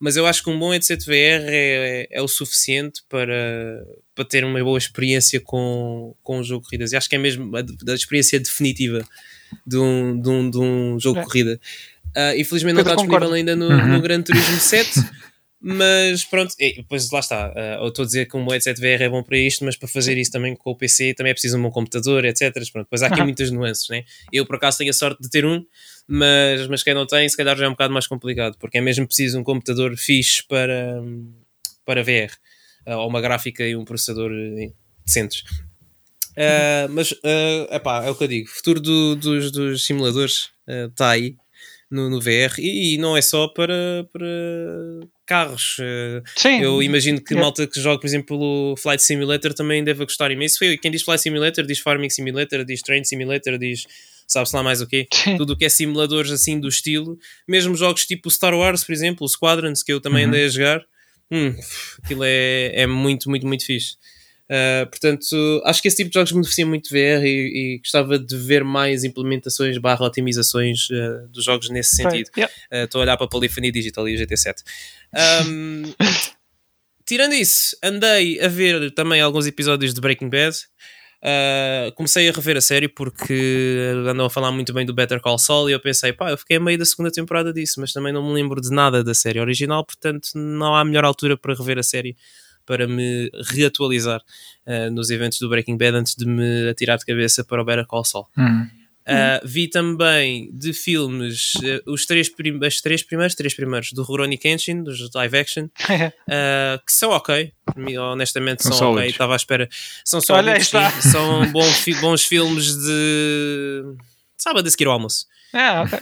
[0.00, 4.44] mas eu acho que um bom headset VR é, é o suficiente para, para ter
[4.44, 6.90] uma boa experiência com, com o jogo de corridas.
[6.90, 9.06] E acho que é mesmo a, a experiência definitiva
[9.64, 11.60] de um, de um, de um jogo de corrida.
[12.16, 13.88] Uh, infelizmente não está disponível ainda no, uhum.
[13.92, 14.90] no Gran Turismo 7.
[15.64, 17.50] Mas pronto, depois lá está.
[17.50, 19.86] Uh, eu estou a dizer que um headset VR é bom para isto, mas para
[19.86, 22.52] fazer isso também com o PC também é preciso um bom computador, etc.
[22.72, 24.04] Pronto, depois há aqui muitas nuances, né?
[24.32, 25.64] Eu por acaso tenho a sorte de ter um,
[26.08, 28.80] mas, mas quem não tem, se calhar já é um bocado mais complicado, porque é
[28.80, 31.00] mesmo preciso um computador fixe para,
[31.84, 32.32] para VR,
[32.88, 34.72] uh, ou uma gráfica e um processador eh,
[35.06, 35.44] decentes.
[36.32, 40.50] Uh, mas uh, epá, é o que eu digo: o futuro do, dos, dos simuladores
[40.66, 41.36] está aí
[41.92, 44.26] no, no VR e, e, não é só para, para
[45.26, 45.76] carros.
[46.36, 46.60] Sim.
[46.60, 47.44] Eu imagino que yeah.
[47.44, 50.58] malta que joga, por exemplo, o Flight Simulator também deve gostar imenso.
[50.80, 53.84] Quem diz Flight Simulator diz Farming Simulator, diz Train Simulator, diz
[54.26, 55.06] sabe-se lá mais o quê?
[55.12, 55.36] Sim.
[55.36, 57.18] Tudo o que é simuladores assim do estilo.
[57.46, 60.30] Mesmo jogos tipo Star Wars, por exemplo, o Squadrons, que eu também uhum.
[60.30, 60.82] andei a jogar.
[61.30, 61.54] Hum,
[62.02, 63.96] aquilo é, é muito, muito, muito fixe.
[64.52, 67.78] Uh, portanto, acho que esse tipo de jogos me beneficia muito de VR e, e
[67.78, 72.28] gostava de ver mais implementações barra otimizações uh, dos jogos nesse sentido.
[72.28, 72.54] Estou right.
[72.70, 72.86] yeah.
[72.94, 74.56] uh, a olhar para a Polyphony Digital e o GT7.
[75.48, 75.94] Um,
[77.08, 80.54] tirando isso, andei a ver também alguns episódios de Breaking Bad.
[81.96, 85.70] comecei a rever a série porque andam a falar muito bem do Better Call Saul
[85.70, 88.22] e eu pensei, pá, eu fiquei a meio da segunda temporada disso, mas também não
[88.28, 91.82] me lembro de nada da série original, portanto não há melhor altura para rever a
[91.82, 92.14] série
[92.66, 94.20] para me reatualizar
[94.66, 97.86] uh, nos eventos do Breaking Bad antes de me atirar de cabeça para o Better
[97.86, 98.26] Call Saul.
[98.36, 98.66] Hum.
[99.02, 102.30] Uh, vi também de filmes uh, os três,
[102.64, 107.52] as três primeiros, três primeiros do Rurouni Kenshin, dos live action, uh, que são ok,
[107.98, 109.68] honestamente são, são ok, estava à espera.
[110.04, 110.40] São só
[111.00, 113.82] são bons, bons filmes de
[114.38, 115.26] sábado a seguir ao almoço.
[115.52, 115.98] Ah, okay.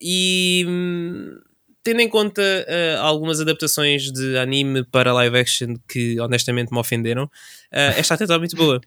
[0.00, 1.38] e hum,
[1.84, 7.24] tendo em conta uh, algumas adaptações de anime para live action que honestamente me ofenderam,
[7.24, 8.80] uh, esta até está muito boa.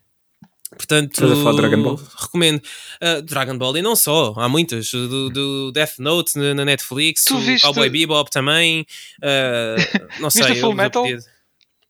[0.71, 1.99] Portanto, Dragon Ball?
[2.19, 2.62] recomendo
[3.01, 7.38] uh, Dragon Ball e não só, há muitas do, do Death Note na, Netflix, tu
[7.38, 7.63] o viste...
[7.63, 8.86] Cowboy Bebop também.
[10.19, 11.05] não sei, o Full Metal?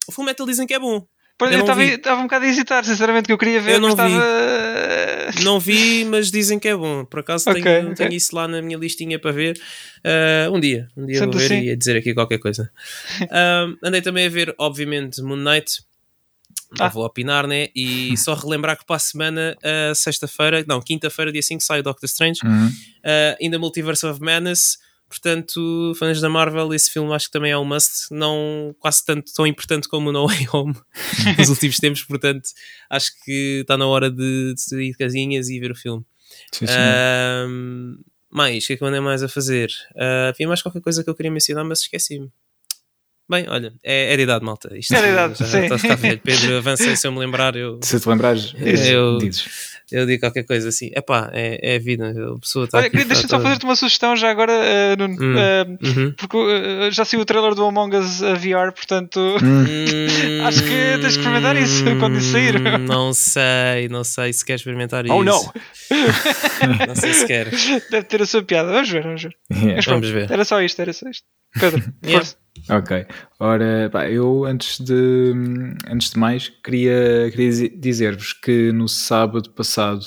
[0.08, 1.08] O Full Metal dizem que é bom.
[1.38, 3.89] Pois eu estava um bocado a hesitar, sinceramente, que eu queria ver, eu não.
[3.89, 4.10] Estava...
[5.44, 7.06] Não vi, mas dizem que é bom.
[7.06, 7.96] Por acaso okay, tenho, okay.
[7.96, 9.60] tenho, isso lá na minha listinha para ver.
[10.00, 11.70] Uh, um dia, um dia Sendo vou ver assim.
[11.70, 12.72] e dizer aqui qualquer coisa.
[13.24, 15.82] Uh, andei também a ver, obviamente, Moon Knight.
[16.78, 16.90] Não ah.
[16.90, 17.68] vou opinar, né?
[17.76, 21.84] E só relembrar que para a semana, uh, sexta-feira, não, quinta-feira, dia 5, sai o
[21.84, 22.42] Doctor Strange.
[22.44, 22.68] Uhum.
[22.68, 24.78] Uh, ainda Multiverse of Madness.
[25.10, 29.32] Portanto, fãs da Marvel, esse filme acho que também é um must, não quase tanto
[29.34, 30.76] tão importante como o No Way Home
[31.39, 32.50] nos últimos tempos, portanto,
[32.89, 36.06] acho que está na hora de, de sair de casinhas e ver o filme.
[36.52, 36.74] Sim, sim.
[37.48, 37.98] Um,
[38.30, 39.70] mais, o que é que eu andei mais a fazer?
[39.96, 42.30] Uh, havia mais qualquer coisa que eu queria mencionar, mas esqueci-me.
[43.30, 44.76] Bem, olha, é, é de idade, malta.
[44.78, 45.90] Isto é de idade, já, sim.
[45.92, 46.20] A velho.
[46.24, 47.56] Pedro, avancei se eu me lembrar.
[47.56, 51.80] Eu, se te lembrares, eu, dizes eu digo qualquer coisa assim, epá, é, é a
[51.80, 55.36] vida, a pessoa está Olha, Deixa-me só fazer-te uma sugestão já agora, uh, Nuno, hum.
[55.36, 56.13] uh, uhum.
[56.18, 60.44] porque uh, já saiu o trailer do Among Us VR, portanto hum.
[60.46, 62.60] acho que tens de experimentar isso quando isso sair.
[62.88, 65.52] Não sei, não sei se quer experimentar oh, isso.
[65.90, 66.88] Oh não!
[66.88, 67.50] não sei se quer.
[67.90, 69.36] Deve ter a sua piada, vamos ver, vamos ver.
[69.52, 69.82] Yeah.
[69.86, 70.32] Vamos ver.
[70.32, 71.24] Era só isto, era só isto.
[71.60, 72.20] Pedro, yeah.
[72.20, 72.38] força.
[72.70, 73.06] Ok,
[73.39, 75.34] ora, pá, eu antes de,
[75.88, 80.02] antes de mais queria, queria dizer-vos que no sábado passado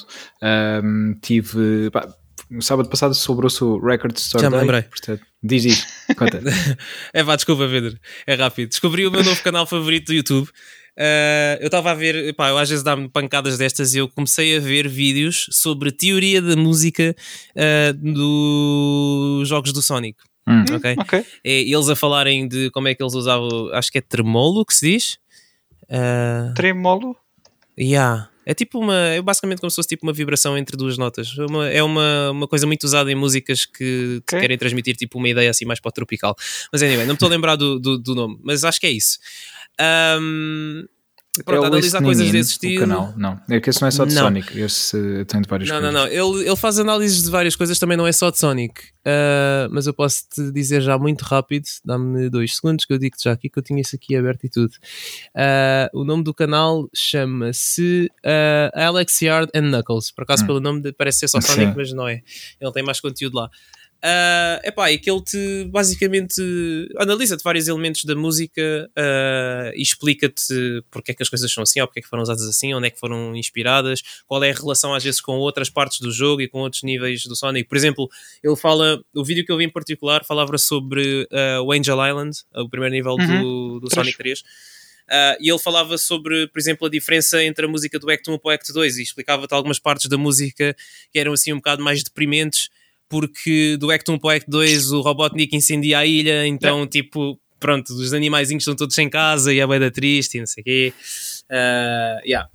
[0.82, 2.08] um, tive, pá,
[2.50, 4.82] no sábado passado celebrou-se o Record Store Já me Day, lembrei.
[4.82, 5.86] portanto, diz isto,
[6.16, 6.42] conta.
[7.14, 7.98] é vá, desculpa, Pedro.
[8.26, 8.70] É rápido.
[8.70, 10.48] Descobri o meu novo canal favorito do YouTube.
[10.98, 14.56] Uh, eu estava a ver, pá, eu às vezes dá-me pancadas destas e eu comecei
[14.56, 17.14] a ver vídeos sobre teoria da música
[17.56, 20.18] uh, dos jogos do Sonic.
[20.50, 20.64] Hum.
[20.76, 20.94] Ok?
[20.98, 21.24] Ok.
[21.44, 24.74] É, eles a falarem de como é que eles usavam, acho que é tremolo que
[24.74, 25.18] se diz.
[25.84, 27.16] Uh, Tremolo.
[27.78, 28.28] Yeah.
[28.46, 28.94] É tipo uma.
[28.96, 31.36] É basicamente como se fosse tipo uma vibração entre duas notas.
[31.38, 34.40] Uma- é uma, uma coisa muito usada em músicas que te Ok.
[34.40, 36.34] querem transmitir tipo uma ideia assim mais para o tropical.
[36.72, 38.90] Mas anyway, não me estou a lembrar do, do, do nome, mas acho que é
[38.90, 39.18] isso.
[39.78, 40.84] Ahm,
[41.44, 42.80] pronto, é Listening coisas In, desse estilo.
[42.80, 43.14] canal.
[43.16, 44.22] Não, é que esse não é só de Não.
[44.24, 46.16] Sonic, esse tem de várias Não, não, coisas.
[46.18, 46.34] não.
[46.38, 48.82] Ele, ele faz análises de várias coisas, também não é só de Sonic.
[49.04, 53.16] Ah, mas eu posso te dizer já muito rápido, dá-me dois segundos que eu digo
[53.22, 54.72] já aqui que eu tinha isso aqui aberto e tudo.
[55.34, 60.10] Ah, o nome do canal chama-se ah, Alex Yard and Knuckles.
[60.10, 60.46] Por acaso, Hum.
[60.46, 61.52] pelo nome de- parece ser só Sim.
[61.54, 62.22] Sonic, mas não é.
[62.60, 63.50] Ele tem mais conteúdo lá.
[64.02, 66.40] Uh, epá, e que ele te basicamente
[66.96, 71.82] analisa-te vários elementos da música ah, e explica-te porque é que as coisas são assim,
[71.82, 74.54] ou porque é que foram usadas assim, onde é que foram inspiradas, qual é a
[74.54, 77.68] relação às vezes com outras partes do jogo e com outros níveis do Sonic.
[77.68, 78.08] Por exemplo,
[78.42, 82.38] ele fala, o vídeo que eu vi em particular falava sobre ah, o Angel Island,
[82.54, 83.94] o primeiro nível do, do Três.
[83.94, 84.42] Sonic 3.
[85.10, 88.38] Ah, e ele falava sobre, por exemplo, a diferença entre a música do Act 1
[88.38, 90.74] para o Act 2 e explicava-te algumas partes da música
[91.12, 92.70] que eram assim um bocado mais deprimentes,
[93.10, 97.38] porque do Act 1 para o Act 2 o Robotnik incendia a ilha, então tipo,
[97.58, 100.62] pronto, os animaizinhos estão todos em casa e é bem da triste e não sei
[100.62, 100.92] o quê.
[101.50, 102.48] Ah, yeah.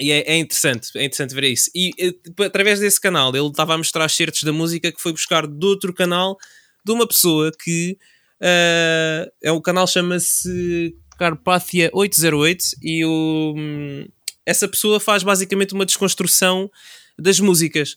[0.00, 1.70] E é, é interessante, é interessante ver isso.
[1.74, 5.46] E eh, através desse canal ele estava a mostrar certos da música que foi buscar
[5.46, 6.38] de outro canal
[6.84, 7.98] de uma pessoa que
[8.40, 14.06] ah, é o canal chama-se Carpathia 808 e o, hum,
[14.46, 16.70] essa pessoa faz basicamente uma desconstrução
[17.18, 17.96] das músicas.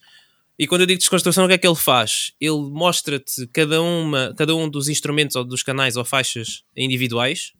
[0.59, 2.31] E quando eu digo desconstrução, o que é que ele faz?
[2.41, 7.51] Ele mostra-te cada, uma, cada um dos instrumentos ou dos canais ou faixas individuais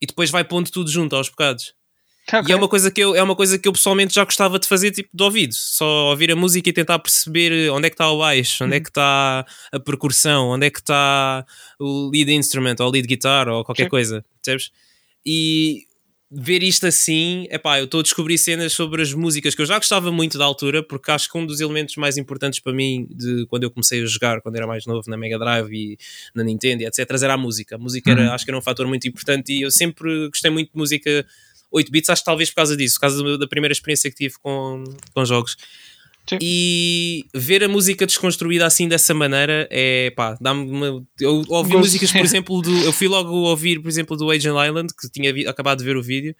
[0.00, 1.74] e depois vai pondo tudo junto aos bocados.
[2.48, 4.66] E é uma, coisa que eu, é uma coisa que eu pessoalmente já gostava de
[4.66, 8.10] fazer tipo de ouvido, só ouvir a música e tentar perceber onde é que está
[8.10, 11.44] o baixo, onde é que está a percussão, onde é que está
[11.78, 14.70] o lead instrument ou lead guitar ou qualquer coisa, percebes?
[15.24, 15.86] E
[16.36, 19.76] ver isto assim, epá, eu estou a descobrir cenas sobre as músicas que eu já
[19.78, 23.46] gostava muito da altura, porque acho que um dos elementos mais importantes para mim de
[23.46, 25.98] quando eu comecei a jogar, quando era mais novo, na Mega Drive e
[26.34, 27.76] na Nintendo e etc, era a música.
[27.76, 28.32] A música era, Uhum.
[28.32, 31.24] acho que era um fator muito importante e eu sempre gostei muito de música
[31.70, 34.34] 8 bits, acho que talvez por causa disso, por causa da primeira experiência que tive
[34.42, 35.56] com, com jogos.
[36.28, 36.38] Sim.
[36.40, 41.04] E ver a música desconstruída assim dessa maneira é pá, dá-me uma.
[41.20, 41.78] Eu ouvi Gosto.
[41.78, 42.70] músicas, por exemplo, do.
[42.84, 45.96] Eu fui logo ouvir, por exemplo, do Agent Island, que tinha vi- acabado de ver
[45.96, 46.34] o vídeo,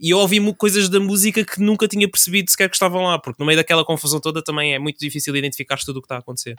[0.00, 3.36] e eu ouvi coisas da música que nunca tinha percebido sequer que estavam lá, porque
[3.42, 6.18] no meio daquela confusão toda também é muito difícil identificar tudo o que está a
[6.20, 6.56] acontecer.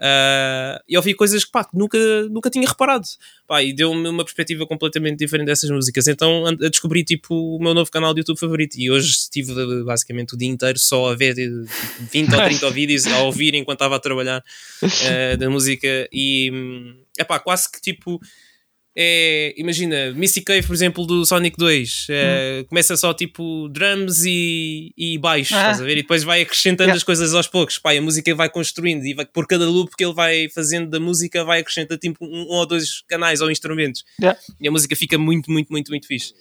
[0.00, 1.98] Ah, e ouvi coisas que, pá, que nunca,
[2.30, 3.04] nunca tinha reparado
[3.48, 6.06] pá, e deu-me uma perspectiva completamente diferente dessas músicas.
[6.06, 9.52] Então descobri tipo o meu novo canal de YouTube favorito e hoje estive
[9.84, 13.54] basicamente o dia inteiro só a ver eh, tipo, 20 ou 30 vídeos a ouvir
[13.54, 14.44] enquanto estava a trabalhar
[15.04, 16.52] eh, da música e
[17.18, 18.20] é pá, quase que tipo.
[19.00, 24.92] É, imagina, Missy Cave, por exemplo, do Sonic 2, eh, começa só tipo drums e,
[24.98, 25.58] e baixo, Ah.
[25.70, 25.92] estás a ver?
[25.98, 26.96] E depois vai acrescentando Yeah.
[26.96, 27.78] as coisas aos poucos.
[27.78, 30.98] Pá, a música vai construindo e vai, por cada loop que ele vai fazendo da
[30.98, 34.04] música, vai acrescentando tipo um, um ou dois canais ou instrumentos.
[34.20, 34.36] Yeah.
[34.60, 36.34] E a música fica muito, muito, muito, muito fixe.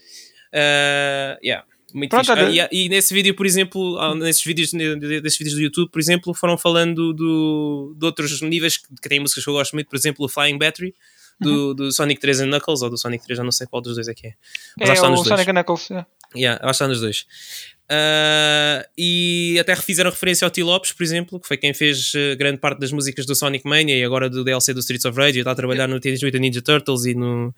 [0.52, 1.63] Ah, yeah.
[1.93, 5.56] Muito Pronto, Ah, e, e nesse vídeo, por exemplo, ah, nesses vídeos, ne- desses vídeos
[5.56, 9.50] do YouTube, por exemplo, foram falando do, de outros níveis que, que têm músicas que
[9.50, 10.93] eu gosto muito, por exemplo, o Flying Battery
[11.39, 13.95] do, do Sonic 3 and Knuckles, ou do Sonic 3, já não sei qual dos
[13.95, 14.34] dois é que é.
[14.80, 15.30] Mas É acho que está o nos dois.
[15.30, 15.91] Sonic and Knuckles.
[15.91, 16.06] é.
[16.36, 17.26] Yeah, acho que está nos dois.
[17.89, 20.62] Ah, e até fizeram referência ao T.
[20.62, 23.97] Lopes, por exemplo, que foi quem fez eh, grande parte das músicas do Sonic Mania
[23.97, 25.38] e agora do DLC do Streets of Rage.
[25.38, 27.54] e Está a trabalhar no Teenage Mutant Ninja Turtles e no,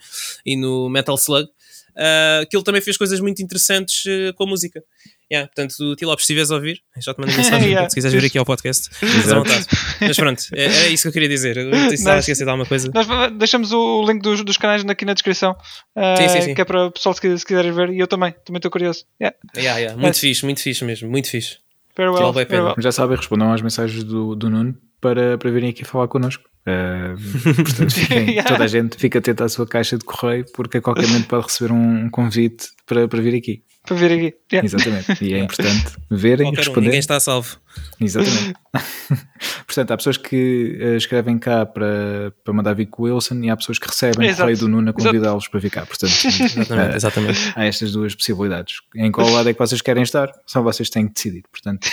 [0.46, 1.50] e no Metal Slug.
[1.98, 4.84] Ah, que ele também fez coisas muito interessantes eh, com a música.
[5.32, 6.06] Yeah, portanto, o T.
[6.06, 7.90] Lopes, se estiveres a ouvir, já te mando mensagem Yeah.
[7.90, 8.90] se quiseres vir aqui ao podcast.
[9.04, 9.66] estás à vontade.
[10.02, 11.58] Mas pronto, é- era isso que eu queria dizer.
[11.58, 12.90] Eu estava a esquecer de alguma coisa.
[12.94, 15.56] Nós deixamos o link dos, dos canais aqui na descrição.
[15.96, 16.54] eh, Sim, sim, sim.
[16.56, 17.90] Que é para o pessoal se, se quiserem ver.
[17.92, 18.32] E eu também.
[18.44, 19.06] Também estou curioso.
[19.22, 19.38] Yeah.
[19.56, 21.58] Yeah, yeah, muito Mas- fixe, muito fixe mesmo, muito fixe.
[21.96, 22.32] Very well.
[22.32, 22.62] Vale a pena.
[22.62, 22.76] very well.
[22.80, 26.44] Já sabem, respondam às mensagens do, do Nuno para, para virem aqui falar connosco.
[26.68, 30.82] Uh, portanto, fiquem, toda a gente fica atento à sua caixa de correio porque a
[30.82, 33.64] qualquer momento pode receber um convite para, para vir aqui.
[33.86, 34.36] Para vir aqui.
[34.52, 34.66] Yeah.
[34.66, 35.24] Exatamente.
[35.24, 36.80] E é importante verem e responder.
[36.80, 37.58] Um, ninguém está salvo.
[38.00, 38.54] Exatamente.
[39.66, 43.50] Portanto, há pessoas que uh, escrevem cá para, para mandar vir com o Wilson e
[43.50, 45.86] há pessoas que recebem o correio do Nuno a convidá-los para vir cá.
[45.86, 47.54] Portanto, exatamente, uh, exatamente.
[47.56, 48.78] há estas duas possibilidades.
[48.96, 50.32] Em qual lado é que vocês querem estar?
[50.46, 51.44] Só vocês têm que decidir.
[51.52, 51.88] Portanto,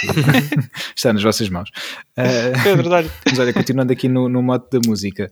[0.94, 1.70] está nas vossas mãos.
[2.16, 3.10] Uh, é verdade.
[3.24, 5.30] Mas olha, continuando aqui no, no modo da música,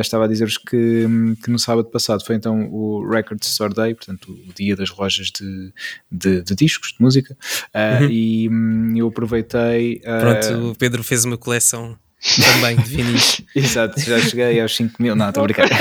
[0.00, 1.06] estava a dizer-vos que,
[1.42, 5.26] que no sábado passado foi então o Record Store Day, portanto, o dia das lojas
[5.26, 5.72] de,
[6.10, 7.36] de, de discos, de música,
[7.74, 8.08] uhum.
[8.10, 10.00] e um, eu aproveitei.
[10.00, 11.96] Pronto, o Pedro fez uma coleção
[12.40, 13.42] também de vinis.
[13.54, 15.16] Exato, já cheguei aos 5 mil.
[15.16, 15.66] Não, estou a brincar.
[15.68, 15.72] é.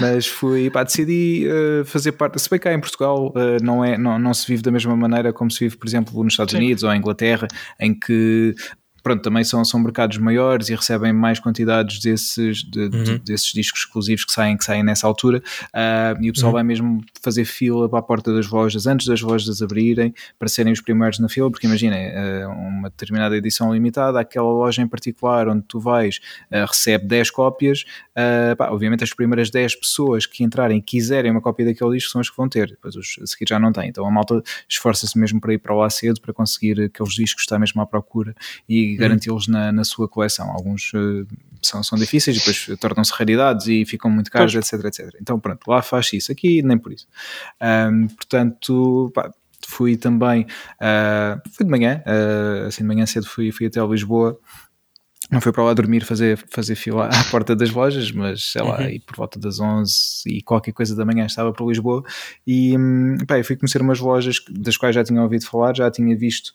[0.00, 2.40] Mas fui, pá, decidi uh, fazer parte.
[2.40, 5.32] Se bem cá em Portugal uh, não, é, não, não se vive da mesma maneira
[5.32, 6.58] como se vive, por exemplo, nos Estados Sim.
[6.58, 7.48] Unidos ou em Inglaterra,
[7.80, 8.54] em que
[9.04, 12.88] pronto, também são, são mercados maiores e recebem mais quantidades desses, de, uhum.
[12.90, 16.54] de, desses discos exclusivos que saem, que saem nessa altura uh, e o pessoal uhum.
[16.54, 20.72] vai mesmo fazer fila para a porta das lojas antes das lojas abrirem para serem
[20.72, 25.48] os primeiros na fila, porque imaginem, uh, uma determinada edição limitada, aquela loja em particular
[25.48, 27.84] onde tu vais uh, recebe 10 cópias,
[28.56, 32.22] pá, obviamente as primeiras 10 pessoas que entrarem e quiserem uma cópia daquele disco são
[32.22, 35.18] as que vão ter, depois os a seguir já não têm, então a malta esforça-se
[35.18, 38.34] mesmo para ir para lá cedo para conseguir aqueles discos que está mesmo à procura
[38.68, 40.50] e Garanti-los na, na sua coleção.
[40.50, 41.26] Alguns uh,
[41.62, 44.72] são, são difíceis, depois tornam-se raridades e ficam muito caros, pois.
[44.72, 45.16] etc, etc.
[45.20, 47.06] Então pronto, lá faz isso, aqui nem por isso.
[47.60, 49.30] Um, portanto, pá,
[49.66, 54.38] fui também, uh, fui de manhã, uh, assim de manhã cedo fui, fui até Lisboa,
[55.30, 58.78] não fui para lá dormir fazer, fazer fila à porta das lojas, mas sei lá,
[58.80, 58.88] uhum.
[58.88, 59.92] e por volta das 11
[60.26, 62.04] e qualquer coisa da manhã estava para Lisboa
[62.46, 66.14] e hum, pá, fui conhecer umas lojas das quais já tinha ouvido falar, já tinha
[66.16, 66.52] visto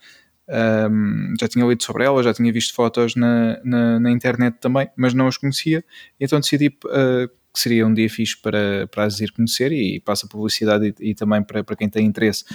[0.50, 4.90] um, já tinha lido sobre ela, já tinha visto fotos na, na, na, internet também,
[4.96, 5.84] mas não os conhecia,
[6.20, 10.28] então decidi uh, que seria um dia fixe para, para as ir conhecer e passa
[10.28, 12.46] publicidade e, e, também para, para quem tem interesse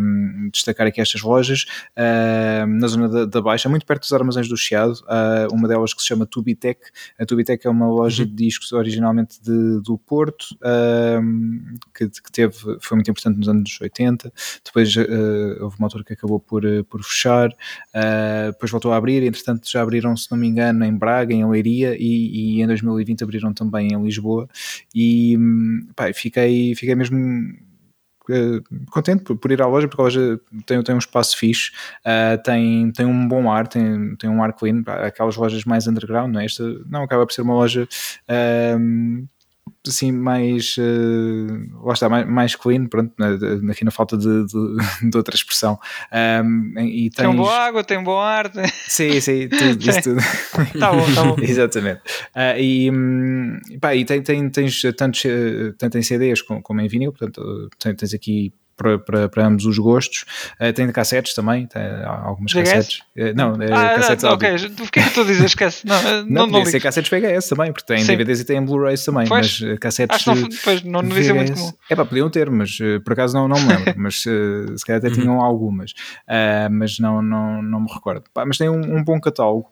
[0.00, 1.66] um, destacar aqui estas lojas
[1.96, 5.92] um, na zona da, da, Baixa, muito perto dos armazéns do Chiado, uh, uma delas
[5.92, 6.80] que se chama Tubitec.
[7.18, 8.28] A Tubitec é uma loja uhum.
[8.28, 10.46] de discos originalmente de, do Porto,
[11.22, 14.32] um, que, que, teve, foi muito importante nos anos 80,
[14.64, 19.22] depois uh, houve uma altura que acabou por, por fechar, uh, depois voltou a abrir,
[19.24, 23.24] entretanto já abriram, se não me engano, em Braga, em Leiria e, e em 2020
[23.24, 24.48] abriram também em Lisboa Lisboa
[24.94, 25.36] e
[25.96, 27.16] pá, fiquei, fiquei mesmo
[28.28, 31.70] uh, contente por, por, ir à loja, porque a loja tem, tem um espaço fixe,
[32.04, 36.32] uh, tem, tem um bom ar, tem, tem um ar clean, aquelas lojas mais underground,
[36.32, 36.44] não é?
[36.44, 37.88] Esta não acaba por ser uma loja.
[38.28, 39.26] Uh,
[39.86, 43.12] assim mais uh, lá está, mais, mais clean, pronto,
[43.70, 44.76] aqui na falta de, de,
[45.10, 45.78] de outra expressão.
[46.44, 47.26] Um, e tens...
[47.26, 48.50] Tem boa água, tem bom ar.
[48.86, 50.20] Sim, sim, tudo, isso tudo.
[50.78, 51.36] tá bom, tá bom.
[51.40, 52.00] Exatamente.
[52.34, 56.80] Uh, e, hum, pá, e tem, tem, tens tantos, eh, tanto em CDs como, como
[56.80, 60.24] em vinil, portanto tens aqui para, para, para ambos os gostos.
[60.58, 62.62] Uh, tem cassetes também, tem algumas VHS?
[62.62, 62.98] cassetes.
[63.14, 65.44] Uh, não, ah, cassetes não, ok, o que é que tu dizes?
[65.44, 65.86] Esquece.
[65.90, 68.16] Não, não, não, não ser cassetes VHS também, porque tem Sim.
[68.16, 70.16] DVDs e tem Blu-rays também, pois, mas cassetes.
[70.16, 71.72] Acho não, pois, não, não devia muito comum.
[71.88, 75.08] É pá, podiam ter, mas por acaso não, não me lembro, mas se calhar até
[75.08, 75.14] uhum.
[75.14, 75.92] tinham algumas,
[76.70, 78.24] mas não, não, não me recordo.
[78.32, 79.70] Pá, mas tem um, um bom catálogo.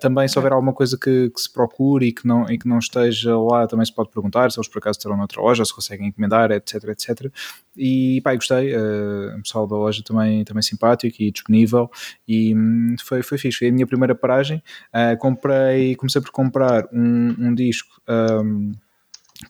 [0.00, 2.78] também, se houver alguma coisa que, que, se procure e que, não, e que não
[2.78, 6.08] esteja lá, também se pode perguntar se eles por acaso terão noutra loja, se conseguem
[6.08, 7.32] encomendar, etc, etc.
[7.76, 11.90] E pá, gostei, uh, pessoal da loja também, também simpático e disponível
[12.26, 13.58] e um, foi, foi fixe.
[13.58, 14.62] Foi a minha primeira paragem.
[14.92, 18.00] Uh, comprei, comecei por comprar um, um disco.
[18.08, 18.72] Um,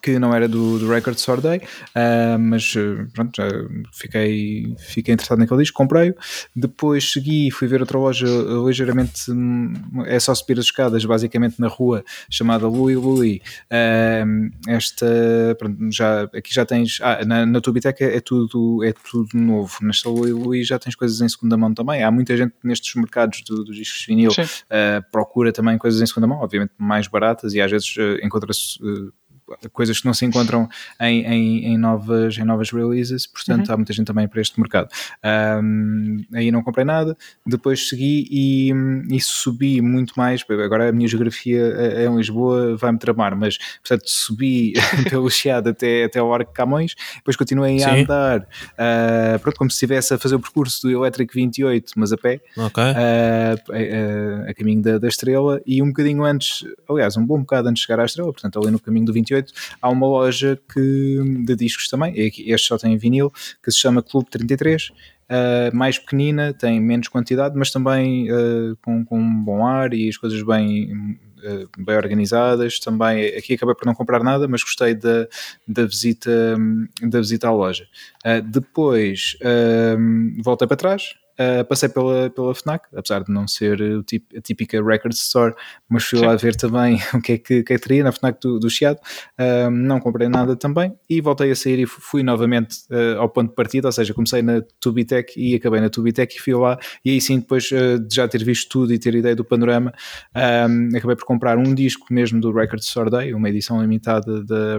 [0.01, 2.73] que não era do, do Record Store Day, uh, mas
[3.13, 3.41] pronto,
[3.91, 6.15] fiquei, fiquei interessado naquele disco, comprei-o.
[6.55, 8.27] Depois segui, fui ver outra loja
[8.65, 9.73] ligeiramente, hum,
[10.05, 13.39] é só subir as escadas, basicamente na rua, chamada Louis Louis.
[13.65, 15.07] Uh, esta,
[15.57, 20.09] pronto, já, aqui já tens, ah, na, na Tubiteca é tudo, é tudo novo, nesta
[20.09, 22.03] Louis Louis já tens coisas em segunda mão também.
[22.03, 26.27] Há muita gente nestes mercados dos do discos vinil uh, procura também coisas em segunda
[26.27, 28.79] mão, obviamente mais baratas e às vezes encontra-se
[29.71, 30.67] coisas que não se encontram
[30.99, 33.73] em, em, em novas, em novas releases, portanto uhum.
[33.73, 34.89] há muita gente também para este mercado.
[35.61, 38.71] Um, aí não comprei nada, depois segui e,
[39.09, 40.43] e subi muito mais.
[40.49, 44.73] Agora a minha geografia é, é em Lisboa vai-me tramar, mas portanto subi
[45.09, 48.01] pelo Chiado até, até o Arco Camões, depois continuei a Sim.
[48.01, 52.17] andar, uh, pronto, como se estivesse a fazer o percurso do Electric 28, mas a
[52.17, 52.83] pé, okay.
[52.83, 57.69] uh, a, a, caminho da, da Estrela, e um bocadinho antes, aliás, um bom bocado
[57.69, 59.38] antes de chegar à Estrela, portanto ali no caminho do 28
[59.81, 63.31] há uma loja que, de discos também, este só tem vinil,
[63.63, 69.05] que se chama Clube 33 uh, mais pequenina, tem menos quantidade, mas também uh, com,
[69.05, 71.17] com um bom ar e as coisas bem
[71.77, 72.79] bem organizadas.
[72.79, 75.27] Também aqui acabei por não comprar nada, mas gostei da,
[75.67, 76.57] da, visita,
[77.01, 77.87] da visita à loja.
[78.25, 83.81] Uh, depois uh, voltei para trás, Uh, passei pela, pela FNAC, apesar de não ser
[83.81, 85.55] o tip, a típica record store,
[85.87, 86.25] mas fui Sim.
[86.25, 88.69] lá ver também o que é que, que, é que teria na FNAC do, do
[88.69, 88.99] Chiado.
[89.39, 93.49] Uh, não comprei nada também e voltei a sair e fui novamente uh, ao ponto
[93.49, 96.77] de partida, ou seja, comecei na Tubitec e acabei na Tubitec e fui lá.
[97.05, 99.93] E aí sim, depois de já ter visto tudo e ter ideia do panorama,
[100.95, 104.77] acabei por comprar um disco mesmo do Record Store Day, uma edição limitada da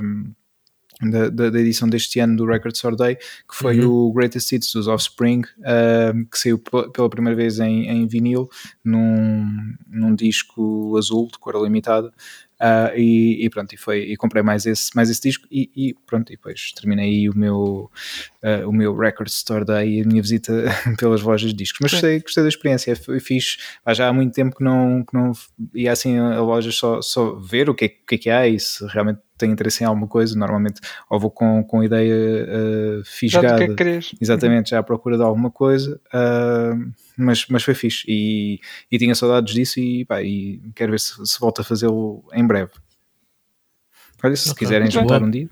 [1.02, 4.08] da, da, da, edição deste ano do Record Store Day, que foi uhum.
[4.08, 8.48] o Greatest Hits dos Offspring, uh, que saiu pela primeira vez em, em vinil,
[8.84, 12.12] num, num disco azul de cor limitada.
[12.60, 15.94] Uh, e, e, pronto, e, foi, e comprei mais esse, mais esse disco e, e
[16.04, 17.90] pronto, e depois terminei o meu,
[18.44, 20.52] uh, o meu Record Store Day e a minha visita
[21.00, 21.78] pelas lojas de discos.
[21.80, 23.56] Mas gostei, gostei da experiência, foi fixe.
[23.94, 25.32] já há muito tempo que não, que não
[25.74, 28.46] ia assim a lojas só, só ver o que, é, o que é que há
[28.46, 33.04] e se realmente tenho interesse em alguma coisa, normalmente ou vou com, com ideia uh,
[33.04, 33.48] fisgada.
[33.48, 37.74] Já que é que Exatamente, já à procura de alguma coisa, uh, mas, mas foi
[37.74, 38.60] fixe e,
[38.90, 42.46] e tinha saudades disso e, pá, e quero ver se, se volto a fazê-lo em
[42.46, 42.70] breve.
[44.22, 44.66] Olha, se okay.
[44.66, 45.48] quiserem juntar um dia.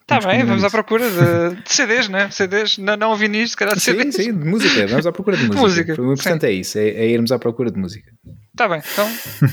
[0.00, 2.30] Está bem, vamos à procura de, de, CDs, né?
[2.30, 4.14] CDs, não, não ouvi nisto, cara, CDs.
[4.14, 5.62] Sim, sim, de música, vamos à procura de música.
[5.62, 6.46] música o importante sim.
[6.46, 8.12] é isso, é, é irmos à procura de música.
[8.54, 9.04] Está bem, então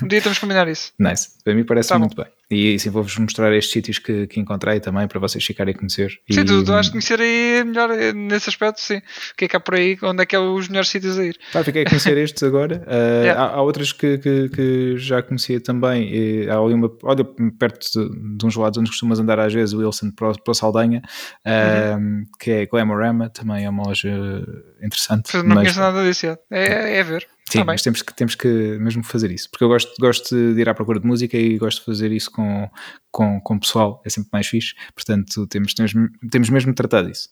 [0.04, 0.94] um dia temos que combinar isso.
[1.02, 2.22] Nice, para mim parece tá muito bom.
[2.22, 2.32] bem.
[2.52, 6.12] E assim vou-vos mostrar estes sítios que, que encontrei também para vocês ficarem a conhecer.
[6.30, 6.46] Sim, e...
[6.46, 8.98] tu, tu de conhecer aí melhor eh, nesse aspecto, sim.
[8.98, 9.02] O
[9.38, 11.36] que é que há por aí, onde é que é os melhores sítios a ir?
[11.52, 12.84] Pá, fiquei a conhecer estes agora.
[12.86, 13.42] Uh, yeah.
[13.42, 16.14] há, há, outras que, que, que, já conhecia também.
[16.14, 17.26] E há ali uma, olha,
[17.58, 21.02] perto de, de uns lados onde costumas andar às vezes, o Wilson para, para Saldanha,
[21.44, 22.24] uh, uhum.
[22.40, 24.12] que é Glamorama, também é uma loja
[24.84, 25.36] interessante.
[25.38, 25.58] Não mas...
[25.58, 27.28] conheço nada disso, é, é, é ver.
[27.52, 28.48] Sim, tá mas temos que, temos que
[28.80, 31.80] mesmo fazer isso, porque eu gosto, gosto de ir à procura de música e gosto
[31.80, 32.70] de fazer isso com,
[33.12, 35.92] com, com pessoal, é sempre mais fixe, portanto temos, temos,
[36.32, 37.28] temos mesmo de tratar disso.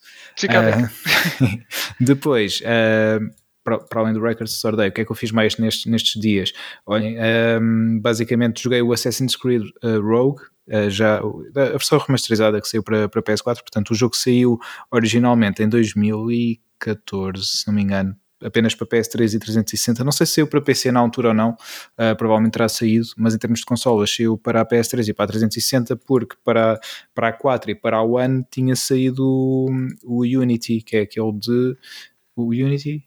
[0.48, 1.60] uh,
[2.02, 5.32] depois, uh, para, para, além do Record Store Day, o que é que eu fiz
[5.32, 6.52] mais nestes, nestes dias?
[6.86, 7.18] Olhem,
[7.62, 12.84] um, basicamente joguei o Assassin's Creed uh, Rogue, uh, já a versão remasterizada que saiu
[12.84, 14.60] para, para PS4, portanto o jogo saiu
[14.92, 20.04] originalmente em 2014, se não me engano, apenas para PS3 e 360.
[20.04, 23.36] Não sei se saiu para PC na altura ou não, uh, provavelmente terá saído, mas
[23.36, 26.80] em termos de consolas saiu para a PS3 e para a 360, porque para,
[27.14, 29.70] para a 4 e para a One tinha saído o,
[30.04, 31.78] o Unity, que é aquele de.
[32.36, 33.04] O Unity?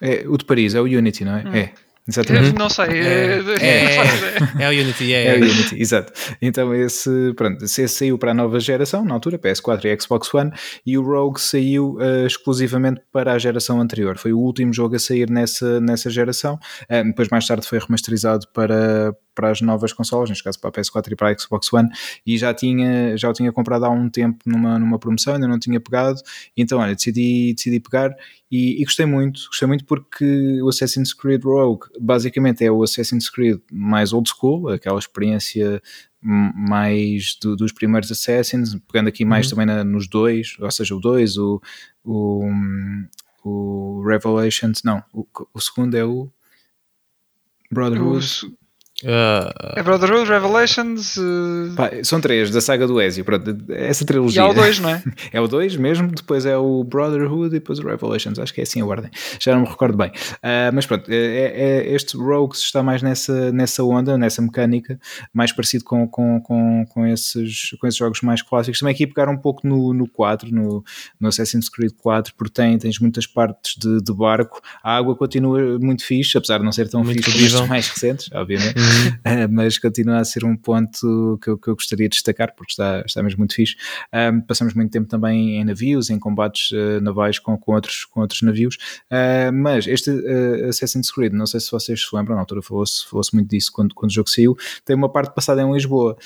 [0.00, 1.44] É, o de Paris, é o Unity, não é?
[1.44, 1.54] Hum.
[1.54, 1.85] É.
[2.08, 2.56] Exatamente.
[2.56, 2.86] Não sei.
[2.86, 5.26] É, é, é, o Unity, é.
[5.26, 6.12] É o Unity, exato.
[6.40, 10.52] Então esse, pronto, esse saiu para a nova geração, na altura, PS4 e Xbox One,
[10.84, 14.18] e o Rogue saiu uh, exclusivamente para a geração anterior.
[14.18, 16.54] Foi o último jogo a sair nessa, nessa geração.
[16.84, 20.72] Uh, depois, mais tarde, foi remasterizado para, para as novas consolas, neste caso para a
[20.72, 21.88] PS4 e para a Xbox One,
[22.26, 25.58] e já tinha, já o tinha comprado há um tempo numa, numa promoção, ainda não
[25.58, 26.18] tinha pegado,
[26.56, 28.10] então olha, decidi, decidi pegar
[28.50, 33.28] e, e, gostei muito, gostei muito porque o Assassin's Creed Rogue basicamente é o Assassin's
[33.28, 35.82] Creed mais old school, aquela experiência
[36.22, 39.50] mais do, dos primeiros Assassins, pegando aqui mais uhum.
[39.50, 41.62] também na, nos dois, ou seja, o 2, o,
[42.04, 42.50] o,
[43.44, 46.30] o Revelations, não, o, o segundo é o
[47.70, 48.26] Brotherhood.
[49.04, 51.16] Uh, é Brotherhood, Revelations.
[51.18, 51.74] Uh...
[51.76, 53.24] Pá, são três da saga do Ezio.
[53.26, 54.40] Pronto, essa trilogia.
[54.40, 55.02] E há o dois, não é?
[55.32, 58.38] é o dois mesmo, depois é o Brotherhood e depois o Revelations.
[58.38, 59.10] Acho que é assim a ordem.
[59.38, 60.08] Já não me recordo bem.
[60.08, 64.98] Uh, mas pronto, é, é, é este Rogue está mais nessa, nessa onda, nessa mecânica,
[65.32, 68.80] mais parecido com, com, com, com, esses, com esses jogos mais clássicos.
[68.80, 70.82] Também aqui pegar um pouco no, no 4, no,
[71.20, 74.58] no Assassin's Creed 4, porque tem, tens muitas partes de, de barco.
[74.82, 77.88] A água continua muito fixe, apesar de não ser tão muito fixe como os mais
[77.88, 78.85] recentes, obviamente.
[78.86, 82.72] Uh, mas continua a ser um ponto que eu, que eu, gostaria de destacar porque
[82.72, 83.76] está, está mesmo muito fixe.
[84.12, 88.20] Um, passamos muito tempo também em navios, em combates uh, navais com, com, outros, com
[88.20, 88.76] outros navios,
[89.10, 90.10] uh, mas este
[90.68, 93.94] Assassin's Creed, não sei se vocês se lembram, na altura falou-se falou muito disso quando,
[93.94, 96.16] quando o jogo saiu, tem uma parte passada em Lisboa,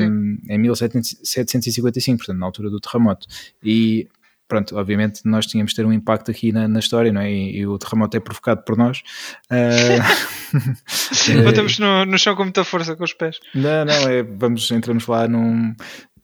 [0.00, 3.26] um, em 1755, portanto, na altura do terremoto.
[3.62, 4.08] E
[4.50, 7.30] pronto, obviamente nós tínhamos de ter um impacto aqui na, na história, não é?
[7.30, 9.00] E, e, o terremoto é provocado por nós.
[11.30, 13.38] Uh, Batemos no, no chão com muita força com os pés.
[13.54, 15.74] Não, não, é, vamos, entramos lá num,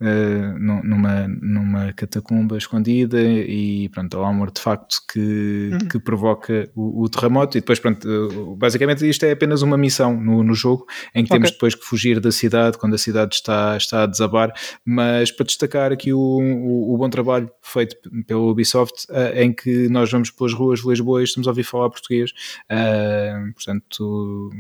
[0.00, 5.88] uh, numa, numa catacumba escondida e pronto, há um artefacto que, uhum.
[5.88, 10.42] que provoca o, o, terremoto e depois pronto, basicamente isto é apenas uma missão no,
[10.42, 11.38] no jogo em que okay.
[11.38, 14.52] temos depois que fugir da cidade quando a cidade está, está a desabar,
[14.84, 19.88] mas para destacar aqui o, o, o bom trabalho feito pela Ubisoft uh, em que
[19.88, 22.30] nós vamos pelas ruas de Lisboa e estamos a ouvir falar português,
[22.70, 24.50] uh, portanto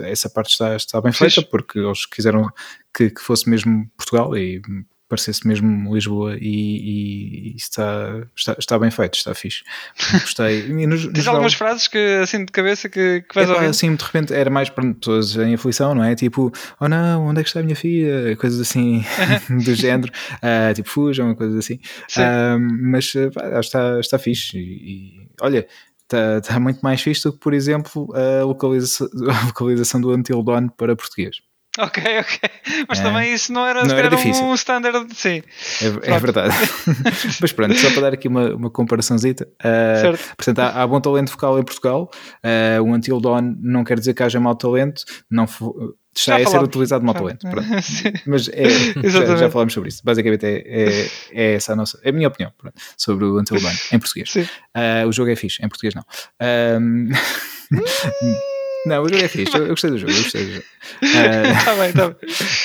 [0.00, 2.48] essa parte está, está bem feita porque eles quiseram
[2.94, 4.62] que, que fosse mesmo Portugal e
[5.10, 9.64] parecesse mesmo Lisboa e, e está, está, está, bem feito, está fixe.
[10.12, 10.62] Gostei.
[11.12, 13.66] Tens algumas frases que assim de cabeça que, que vais ouvir?
[13.66, 16.14] Assim, de repente era mais para pessoas em aflição, não é?
[16.14, 18.36] Tipo, oh não, onde é que está a minha filha?
[18.36, 19.04] Coisas assim
[19.64, 21.80] do género, uh, tipo fujam, coisas assim.
[22.16, 25.66] Uh, mas pá, está, está fixe e, e olha,
[26.10, 30.42] está, está muito mais fixe do que, por exemplo, a localização, a localização do Until
[30.42, 31.36] Dawn para português.
[31.78, 32.50] Ok, ok.
[32.88, 33.02] Mas é.
[33.02, 34.44] também isso não era, não era, difícil.
[34.44, 35.40] um standard, sim.
[36.02, 36.52] É, é verdade.
[37.40, 39.48] Mas pronto, só para dar aqui uma, uma comparaçãozita.
[39.60, 42.10] Uh, portanto, há, há, bom talento vocal em Portugal.
[42.44, 45.04] Uh, o Until Dawn não quer dizer que haja mau talento.
[45.30, 45.46] Não
[46.14, 47.46] está a ser utilizado mau talento.
[48.26, 48.68] Mas é,
[49.08, 50.02] já, já, falámos sobre isso.
[50.04, 53.60] Basicamente é, é, é, essa a nossa, é a minha opinião pronto, sobre o Until
[53.60, 54.34] Dawn em português.
[54.34, 56.04] Uh, o jogo é fixe, em português não.
[58.86, 60.64] Não, o jogo é fixe, eu, gostei do jogo, eu gostei do jogo.
[61.02, 62.16] Está uh, bem, está bem.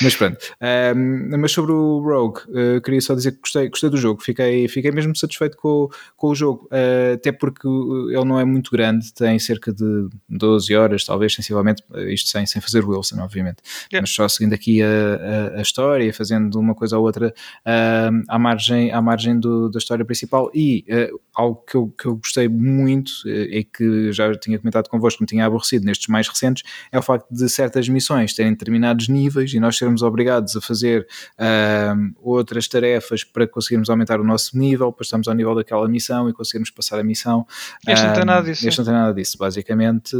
[0.02, 0.36] Mas pronto.
[0.36, 4.66] Uh, mas sobre o Rogue, uh, queria só dizer que gostei, gostei do jogo, fiquei,
[4.68, 9.12] fiquei mesmo satisfeito com, com o jogo, uh, até porque ele não é muito grande,
[9.12, 13.58] tem cerca de 12 horas, talvez, sensivelmente, isto sem, sem fazer Wilson, obviamente,
[13.92, 14.00] yeah.
[14.00, 17.34] mas só seguindo aqui a, a, a, história, fazendo uma coisa ou outra
[18.28, 20.84] à margem, à margem do, da história principal e
[21.34, 25.44] algo que eu, que eu gostei muito e que já tinha comentado convosco, me tinha
[25.44, 29.76] aborrecido nestes mais recentes, é o facto de certas missões terem determinados níveis e nós
[29.76, 31.06] sermos obrigados a fazer
[31.38, 36.28] uh, outras tarefas para conseguirmos aumentar o nosso nível, para estarmos ao nível daquela missão
[36.28, 37.46] e conseguirmos passar a missão.
[37.86, 38.68] Este uh, não tem nada disso.
[38.68, 39.38] Este não tem nada disso.
[39.38, 40.16] Basicamente,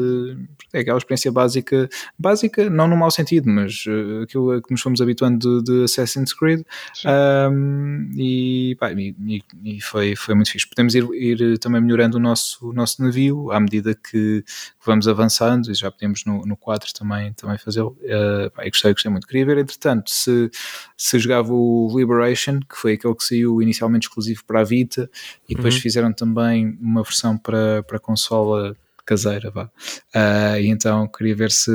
[0.72, 5.00] é aquela experiência básica, básica, não no mau sentido, mas uh, aquilo que nos fomos
[5.00, 6.62] habituando de, de Assassin's Creed.
[7.04, 9.14] Um, e, pá, e,
[9.64, 10.68] e, foi, foi muito fixe.
[10.68, 14.44] Podemos ir, ir também melhorando o nosso, o nosso navio à medida que
[14.84, 17.96] vamos avançando já podemos no, no 4 também, também fazê-lo.
[18.02, 19.26] Uh, pá, gostei, gostei muito.
[19.26, 20.50] Queria ver, entretanto, se,
[20.96, 25.10] se jogava o Liberation, que foi aquele que saiu inicialmente exclusivo para a Vita,
[25.48, 25.80] e depois uhum.
[25.80, 29.70] fizeram também uma versão para, para consola caseira, vá.
[30.14, 31.70] Uh, e então queria ver se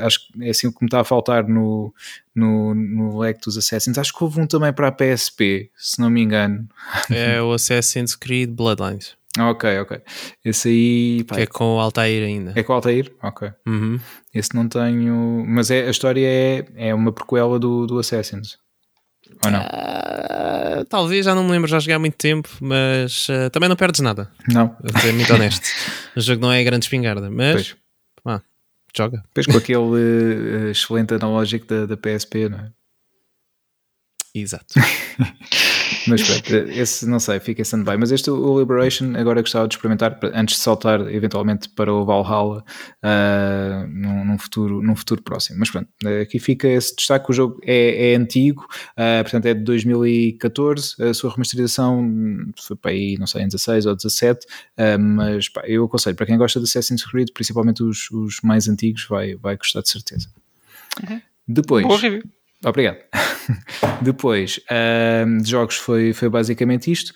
[0.00, 1.94] acho que é assim o que me está a faltar no,
[2.34, 3.96] no, no leque dos Assassins.
[3.96, 6.68] Acho que houve um também para a PSP, se não me engano.
[7.08, 9.16] É o Assassin's Creed Bloodlines.
[9.38, 10.00] Ok, ok.
[10.44, 11.24] Esse aí.
[11.24, 12.52] Pá, que é com o Altair ainda.
[12.54, 13.12] É com o Altair?
[13.22, 13.50] Ok.
[13.66, 13.98] Uhum.
[14.32, 15.44] Esse não tenho.
[15.46, 18.58] Mas é, a história é, é uma prequela do, do Assassins.
[19.44, 19.60] Ou não?
[19.60, 23.76] Uh, talvez, já não me lembro, já joguei há muito tempo, mas uh, também não
[23.76, 24.30] perdes nada.
[24.48, 24.76] Não.
[24.80, 25.66] Vou ser muito honesto.
[26.16, 27.74] o jogo não é grande espingarda, mas.
[28.24, 28.40] Ah,
[28.96, 29.22] joga.
[29.34, 32.70] Depois com aquele uh, excelente analógico da, da PSP, não é?
[34.32, 34.74] Exato.
[36.06, 37.96] Mas pronto, esse não sei, fica sendo bem.
[37.96, 42.64] Mas este, o Liberation, agora gostava de experimentar antes de saltar eventualmente para o Valhalla
[43.02, 45.58] uh, num, num, futuro, num futuro próximo.
[45.58, 45.88] Mas pronto,
[46.22, 47.30] aqui fica esse destaque.
[47.30, 51.02] O jogo é, é antigo, uh, portanto é de 2014.
[51.02, 52.06] A sua remasterização
[52.60, 54.46] foi para aí, não sei, em 16 ou 17.
[54.46, 58.40] Uh, ah, mas pá, eu aconselho para quem gosta de Assassin's Creed, principalmente os, os
[58.42, 60.28] mais antigos, vai, vai gostar de certeza.
[61.08, 61.20] Uhum.
[61.46, 61.86] Depois.
[61.86, 62.22] Boa review.
[62.64, 62.98] Obrigado.
[64.00, 64.58] Depois,
[65.26, 67.12] um, de jogos foi, foi basicamente isto.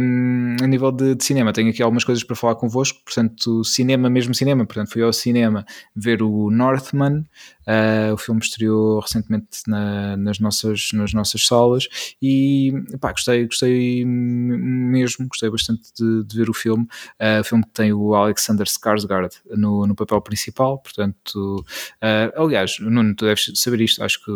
[0.00, 2.98] Um, a nível de, de, cinema, tenho aqui algumas coisas para falar convosco.
[3.04, 4.66] Portanto, cinema, mesmo cinema.
[4.66, 5.64] Portanto, fui ao cinema
[5.94, 7.24] ver o Northman.
[7.64, 11.86] Uh, o filme estreou recentemente na, nas, nossas, nas nossas salas
[12.20, 16.84] e pá, gostei, gostei mesmo, gostei bastante de, de ver o filme.
[17.20, 20.78] Uh, o filme que tem o Alexander Skarsgård no, no papel principal.
[20.78, 21.64] Portanto,
[22.02, 24.02] uh, aliás, Nuno, tu deves saber isto.
[24.02, 24.32] Acho que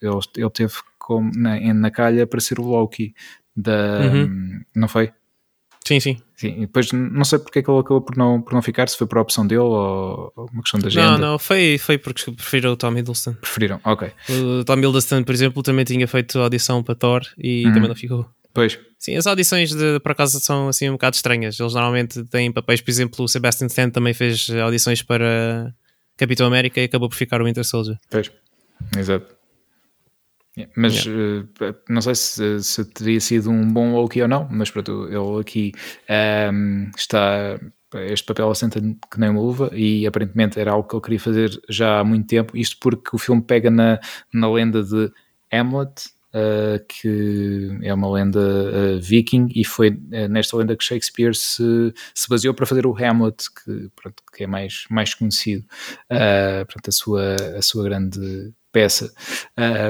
[0.00, 3.14] ele, ele teve como na, na calha para ser o Loki
[3.54, 4.00] da.
[4.00, 4.62] Uhum.
[4.74, 5.12] Não foi?
[5.86, 6.16] Sim, sim.
[6.36, 8.88] Sim, e depois não sei porque é que ele acabou por não, por não ficar,
[8.88, 11.10] se foi por opção dele ou, uma questão da agenda.
[11.10, 13.34] Não, não, foi, foi porque preferiram o Tom Hiddleston.
[13.34, 14.10] Preferiram, ok.
[14.60, 17.72] O Tom Hiddleston, por exemplo, também tinha feito audição para Thor e uhum.
[17.72, 18.26] também não ficou.
[18.54, 18.78] Pois.
[18.98, 21.58] Sim, as audições de, por acaso são assim um bocado estranhas.
[21.58, 25.74] Eles normalmente têm papéis, por exemplo, o Sebastian Stan também fez audições para
[26.16, 27.98] Capitão América e acabou por ficar o Winter Soldier.
[28.10, 28.30] Pois,
[28.96, 29.39] exato.
[30.76, 31.46] Mas yeah.
[31.60, 35.40] uh, não sei se, se, teria sido um bom Loki ou não, mas pronto, ele
[35.40, 35.72] aqui
[36.08, 37.58] um, ehm, está.
[37.92, 41.60] Este papel assenta que nem uma luva e aparentemente era algo que ele queria fazer
[41.68, 42.56] já há muito tempo.
[42.56, 43.98] Isto porque o filme pega na,
[44.32, 45.10] na lenda de
[45.52, 49.90] Hamlet, uh, que é uma lenda uh, viking, e foi
[50.30, 54.46] nesta lenda que Shakespeare se, se baseou para fazer o Hamlet, que, pronto, que é
[54.46, 55.64] mais, mais conhecido,
[56.68, 59.12] pronto, a, sua, a sua grande peça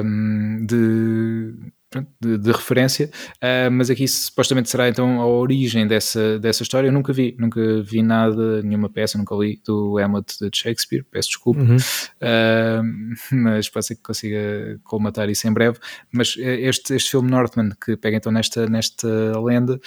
[0.04, 1.72] um, de
[2.20, 3.10] de, de, referência,
[3.42, 6.86] uh, mas aqui supostamente será então a origem dessa, dessa história.
[6.86, 11.30] Eu nunca vi, nunca vi nada, nenhuma peça, nunca li do Hamlet de Shakespeare, peço
[11.30, 11.76] desculpa, uhum.
[11.76, 15.78] uh, mas pode ser que consiga colmatar isso em breve.
[16.12, 19.08] Mas eh, este, este filme Northman, que pega então nesta, nesta
[19.40, 19.80] lenda,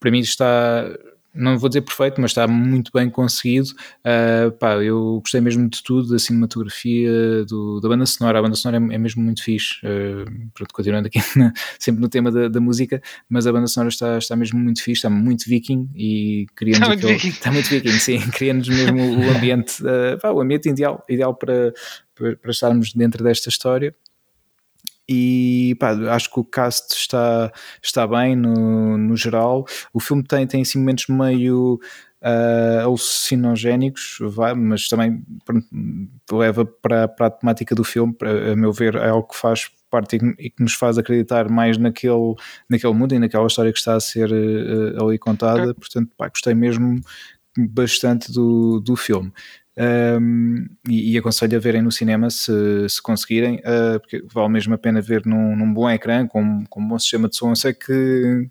[0.00, 0.86] para mim está
[1.34, 3.68] não vou dizer perfeito, mas está muito bem conseguido.
[4.00, 8.38] Uh, pá, eu gostei mesmo de tudo, da cinematografia, do, da banda sonora.
[8.38, 9.74] A banda sonora é, é mesmo muito fixe.
[9.84, 10.24] Uh,
[10.54, 14.18] pronto, continuando aqui na, sempre no tema da, da, música, mas a banda sonora está,
[14.18, 18.20] está mesmo muito fixe, está muito viking e cria-nos está, muito está muito viking, sim,
[18.30, 21.72] cria-nos mesmo o ambiente, uh, pá, o ambiente ideal, ideal para,
[22.14, 23.94] para, para estarmos dentro desta história
[25.08, 27.52] e pá, acho que o cast está,
[27.82, 29.64] está bem no, no geral.
[29.92, 31.78] O filme tem, tem assim momentos meio
[32.22, 35.66] uh, alucinogénicos, vai, mas também pronto,
[36.32, 38.16] leva para, para a temática do filme,
[38.52, 42.34] a meu ver, é algo que faz parte e que nos faz acreditar mais naquele,
[42.68, 45.74] naquele mundo e naquela história que está a ser uh, ali contada.
[45.74, 47.00] Portanto, pá, gostei mesmo
[47.56, 49.32] bastante do, do filme.
[49.76, 54.72] Um, e, e, aconselho a verem no cinema se, se conseguirem, uh, porque vale mesmo
[54.74, 57.50] a pena ver num, num, bom ecrã, com, com um bom sistema de som.
[57.50, 58.48] Eu sei que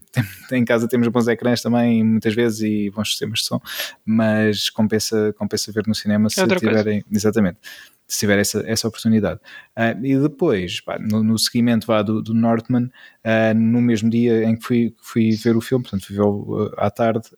[0.50, 3.62] tem, em casa temos bons ecrãs também, muitas vezes, e bons sistemas de som,
[4.06, 7.02] mas compensa, compensa ver no cinema se é tiverem.
[7.02, 7.16] Coisa.
[7.16, 7.58] Exatamente
[8.06, 9.40] se tiver essa, essa oportunidade.
[9.78, 12.84] Uh, e depois, pá, no, no, seguimento vá, do, do Northman,
[13.26, 16.92] uh, no mesmo dia em que fui, fui ver o filme, portanto fui ver à
[16.92, 17.30] tarde,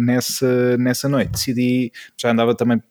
[0.00, 2.82] nessa, nessa noite decidi, já andava também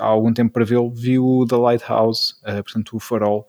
[0.00, 3.46] há algum tempo para vê-lo, vi o The Lighthouse, uh, portanto o Farol,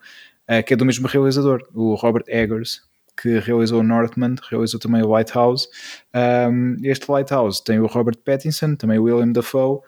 [0.50, 2.82] uh, que é do mesmo realizador, o Robert Eggers,
[3.22, 5.68] que realizou Northman, realizou também o Lighthouse.
[6.16, 9.82] Um, este Lighthouse tem o Robert Pattinson, também o William Dafoe,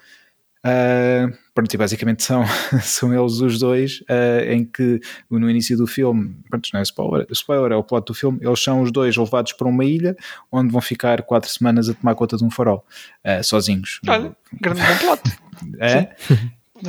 [0.66, 2.44] Uh, pronto, e basicamente são,
[2.84, 5.00] são eles os dois uh, em que
[5.32, 8.62] no início do filme, pronto, não é spoiler, spoiler, é o plot do filme, eles
[8.62, 10.16] são os dois levados para uma ilha
[10.52, 12.86] onde vão ficar quatro semanas a tomar conta de um farol,
[13.24, 14.02] uh, sozinhos.
[14.08, 15.22] Olha, grande bom plot.
[15.80, 16.14] É?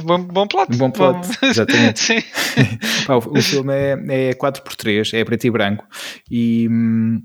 [0.02, 0.76] Bom, bom plot.
[0.76, 1.46] Bom plot, bom.
[1.46, 2.00] exatamente.
[2.00, 2.18] Sim.
[3.08, 5.86] o, o filme é, é 4x3, é preto e branco
[6.28, 6.68] e...
[6.68, 7.22] Hum,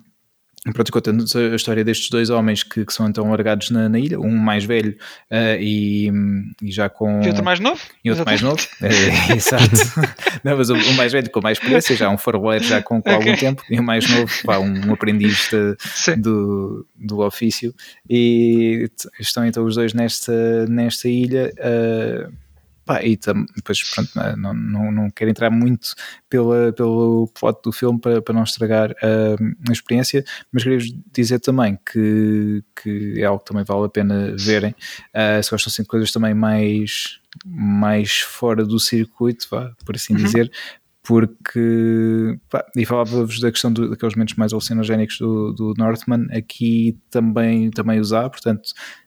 [0.64, 4.20] Pronto, contando a história destes dois homens que, que são então largados na, na, ilha,
[4.20, 4.96] um mais velho
[5.32, 6.12] uh, e,
[6.62, 7.20] e, já com.
[7.24, 7.82] E outro mais novo?
[8.06, 9.66] E outro mais novo, é, exato.
[10.44, 13.10] Não, mas o, o, mais velho com mais experiência, já um faroleiro já com, com
[13.12, 13.14] okay.
[13.14, 17.74] algum tempo, e o mais novo, pá, um, um aprendiz de, do, do ofício.
[18.08, 18.88] E
[19.20, 21.52] estão então os dois nesta, nesta ilha.
[21.58, 22.32] Uh,
[22.92, 25.96] Pá, e tam, depois, pronto, não, não, não quero entrar muito
[26.30, 30.80] pela, pelo plot do filme para, para não estragar uh, a experiência, mas queria
[31.14, 34.76] dizer também que, que é algo que também vale a pena verem.
[35.16, 40.14] Uh, se gostam assim de coisas também mais, mais fora do circuito, vá, por assim
[40.14, 40.24] uhum.
[40.26, 40.52] dizer,
[41.02, 47.00] porque pá, e falava-vos da questão do, daqueles momentos mais alucinogénicos do, do Northman, aqui
[47.10, 49.01] também, também usar, portanto Uh,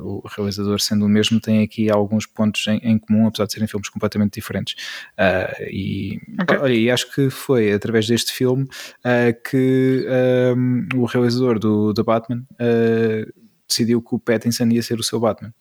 [0.00, 3.68] o realizador, sendo o mesmo, tem aqui alguns pontos em, em comum, apesar de serem
[3.68, 4.74] filmes completamente diferentes.
[5.12, 6.58] Uh, e, okay.
[6.58, 10.06] olha, e acho que foi através deste filme uh, que
[10.56, 12.44] um, o realizador do, do Batman
[13.68, 15.52] decidiu que o Pattinson ia ser o seu Batman.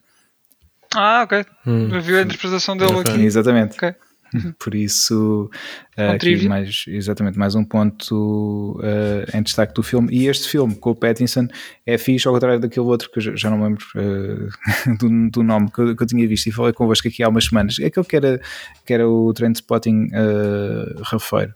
[0.93, 1.45] Ah, ok.
[1.65, 1.99] Hum.
[2.01, 3.23] Viu a interpretação dele aqui.
[3.23, 3.77] Exatamente.
[3.77, 3.95] Okay.
[4.59, 5.49] Por isso,
[5.97, 10.07] uh, aqui mais, exatamente, mais um ponto uh, em destaque do filme.
[10.11, 11.47] E este filme com o Pattinson
[11.85, 15.43] é fixe, ao contrário daquele outro que eu já, já não lembro uh, do, do,
[15.43, 17.77] nome que eu, que eu, tinha visto e falei convosco aqui há umas semanas.
[17.79, 18.41] É aquele que era,
[18.85, 21.53] que era o Trendspotting uh, Rafeiro.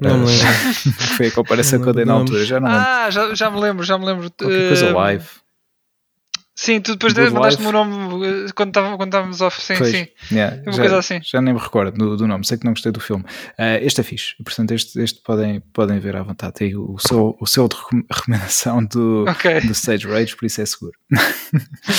[0.00, 0.46] Não me lembro.
[1.16, 2.84] Foi a comparação que eu dei na altura, já não lembro.
[2.86, 4.30] Ah, já, já me lembro, já me lembro.
[4.30, 5.26] Qualquer coisa live.
[6.58, 9.62] Sim, tu depois mandaste-me o nome eh, quando, quando estávamos off.
[9.62, 10.08] Sim, pois, sim.
[10.32, 11.20] Yeah, Uma já, coisa assim.
[11.22, 13.22] Já nem me recordo do, do, nome, sei que não gostei do filme.
[13.22, 16.54] Uh, este é fixe, portanto, este, este podem, podem ver à vontade.
[16.54, 17.76] Tem o, o, seu, o seu de
[18.10, 19.60] recomendação do, okay.
[19.60, 20.98] do Stage Rage, por isso é seguro.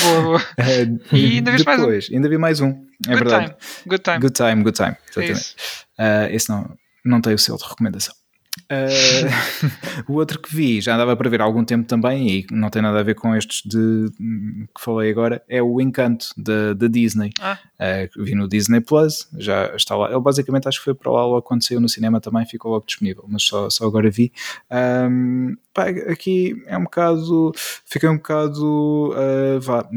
[0.02, 0.38] Boa, boa.
[0.38, 2.14] Uh, e ainda mais um?
[2.14, 3.46] Ainda vi mais um, é good verdade.
[3.46, 3.56] Time.
[3.86, 4.18] Good time.
[4.18, 4.96] Good time, good time.
[5.08, 5.56] Exatamente.
[5.98, 8.14] É uh, esse não, não tem o seu de recomendação.
[8.70, 12.70] Uh, o outro que vi, já andava para ver há algum tempo também, e não
[12.70, 16.86] tem nada a ver com estes de, que falei agora, é o Encanto da, da
[16.86, 17.32] Disney.
[17.40, 17.58] Ah.
[17.80, 20.10] Uh, vi no Disney Plus, já está lá.
[20.10, 22.86] Ele basicamente acho que foi para lá logo quando saiu no cinema também, ficou logo
[22.86, 24.32] disponível, mas só, só agora vi.
[24.70, 27.52] Um, pá, aqui é um bocado,
[27.84, 29.88] fiquei um bocado, uh, vá,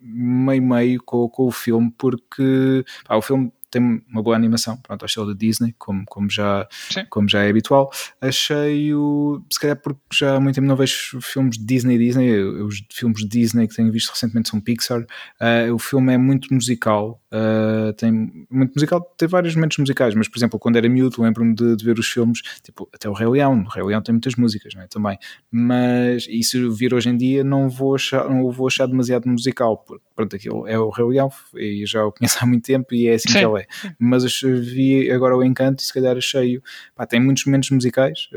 [0.00, 5.06] meio-meio com, com, o filme, porque pá, o filme tem uma boa animação, pronto, ao
[5.06, 6.66] estilo da Disney, como, como, já,
[7.10, 7.90] como já é habitual.
[8.20, 13.28] Achei-o, se calhar porque já há muito tempo não vejo filmes Disney Disney, os filmes
[13.28, 15.00] Disney que tenho visto recentemente são Pixar.
[15.00, 20.28] Uh, o filme é muito musical, uh, tem muito musical, tem vários momentos musicais, mas
[20.28, 23.28] por exemplo, quando era miúdo, lembro-me de, de, ver os filmes, tipo, até o Rei
[23.28, 24.86] Leão, o Rei Leão tem muitas músicas, não é?
[24.86, 25.18] Também,
[25.50, 29.28] mas e se vir hoje em dia, não vou achar, não o vou achar demasiado
[29.28, 32.94] musical, porque pronto, aquilo é o Rei Leão e já o conheço há muito tempo
[32.94, 33.38] e é assim Sim.
[33.38, 33.66] que é.
[33.98, 36.60] Mas vi agora o Encanto e se calhar achei,
[36.94, 38.28] pá, tem muitos momentos musicais,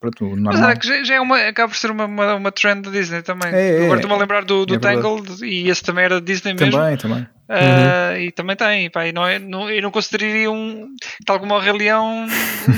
[0.00, 0.52] pronto, normal.
[0.54, 3.22] Mas é que já é uma, acaba por ser uma, uma, uma trend da Disney
[3.22, 3.52] também.
[3.52, 6.24] É, é, agora estou-me a lembrar do, do é Tangled e esse também era da
[6.24, 6.72] Disney mesmo.
[6.72, 7.37] Também, também.
[7.48, 8.20] Uh, uhum.
[8.20, 10.94] E também tem, pá, e não é, não, eu não consideraria um
[11.24, 12.26] tal como o Rei Leão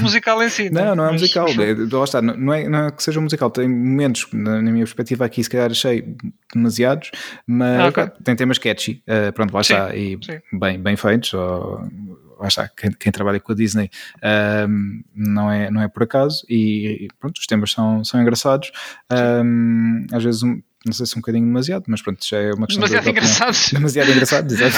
[0.01, 0.71] musical em si.
[0.71, 3.25] não, não é mas, musical, é, lá está, não é, não é que seja um
[3.25, 6.15] musical, tem momentos, na, na minha perspectiva aqui, se calhar achei
[6.55, 7.11] demasiados,
[7.45, 8.11] mas ah, okay.
[8.23, 10.17] tem temas catchy, uh, pronto, lá sim, está, e
[10.53, 11.81] bem, bem feitos, ou,
[12.39, 13.91] lá está, quem, quem, trabalha com a Disney
[14.69, 18.71] um, não, é, não é por acaso, e pronto, os temas são, são engraçados,
[19.11, 22.67] um, às vezes um, não sei se um bocadinho demasiado, mas pronto, já é uma
[22.67, 23.69] questão demasiado de engraçados.
[23.73, 24.77] Demasiado engraçado, exato.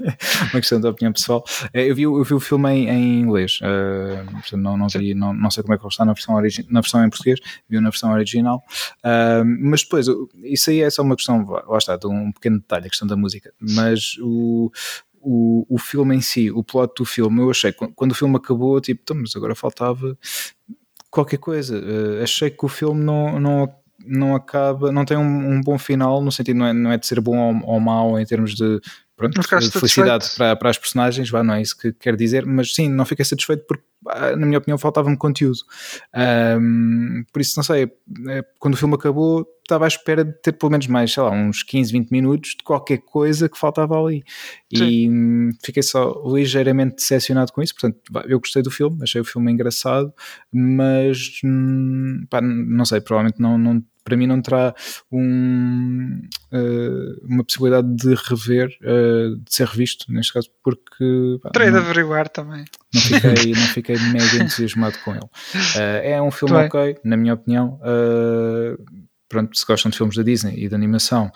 [0.52, 1.44] uma questão da opinião pessoal.
[1.72, 5.34] É, eu vi, eu vi o filme em, em inglês, uh, não, não, vi, não,
[5.34, 7.78] não sei como é que ele está na versão, origi na versão em português, vi
[7.78, 8.62] na versão original,
[9.04, 10.06] uh, mas depois,
[10.44, 13.16] isso aí é só uma questão, lá está, de um pequeno detalhe, a questão da
[13.16, 14.72] música, mas o,
[15.20, 18.80] o, o filme em si, o plot do filme, eu achei, quando o filme acabou,
[18.80, 20.16] tipo, então, mas agora faltava
[21.10, 21.78] qualquer coisa.
[21.78, 26.22] Uh, achei que o filme não, não não acaba, não tem um, um, bom final,
[26.22, 28.80] no sentido não é, não é de ser bom ou, ou mau em termos de,
[29.16, 32.74] pronto, de felicidade para, para as personagens, vá, não é isso que quero dizer, mas
[32.74, 35.60] sim, não fiquei satisfeito porque, ah, na minha opinião, faltava-me conteúdo.
[36.60, 37.90] Um, por isso, não sei,
[38.28, 41.30] é, quando o filme acabou, estava à espera de ter pelo menos mais, sei lá,
[41.30, 44.22] uns 15, 20 minutos de qualquer coisa que faltava ali.
[44.70, 45.08] E
[45.64, 47.74] fiquei só ligeiramente decepcionado com isso.
[47.74, 50.12] Portanto, eu gostei do filme, achei o filme engraçado,
[50.52, 54.74] mas hum, pá, não sei, provavelmente não, não para mim não terá
[55.10, 56.20] um,
[56.52, 61.38] uh, uma possibilidade de rever, uh, de ser revisto, neste caso, porque.
[61.42, 62.64] Pá, Terei de averiguar também.
[62.92, 65.24] Não fiquei, não fiquei mega entusiasmado com ele.
[65.24, 67.80] Uh, é um filme ok, na minha opinião.
[69.28, 71.32] pronto, se gostam de filmes da Disney e de animação,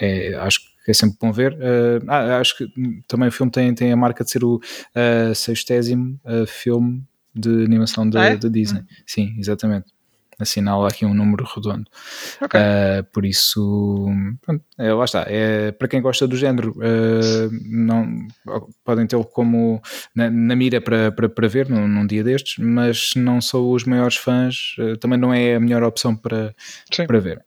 [0.00, 1.58] é, acho que é sempre bom ver.
[2.06, 2.68] Ah, acho que
[3.08, 7.02] também o filme tem, tem a marca de ser o uh, sextésimo filme
[7.34, 8.36] de animação da, ah, é?
[8.36, 8.82] Disney.
[8.82, 8.86] Hum.
[9.04, 9.93] Sim, exatamente
[10.38, 11.84] assinala aqui um número redondo.
[12.40, 12.60] Okay.
[12.60, 14.06] Uh, por isso,
[14.42, 15.24] pronto, é, lá está.
[15.28, 18.26] É, para quem gosta do género, uh, não,
[18.84, 19.80] podem tê-lo como
[20.14, 23.84] na, na, mira para, para, para ver num, num, dia destes, mas não sou os
[23.84, 26.54] maiores fãs, uh, também não é a melhor opção para,
[27.06, 27.44] para ver.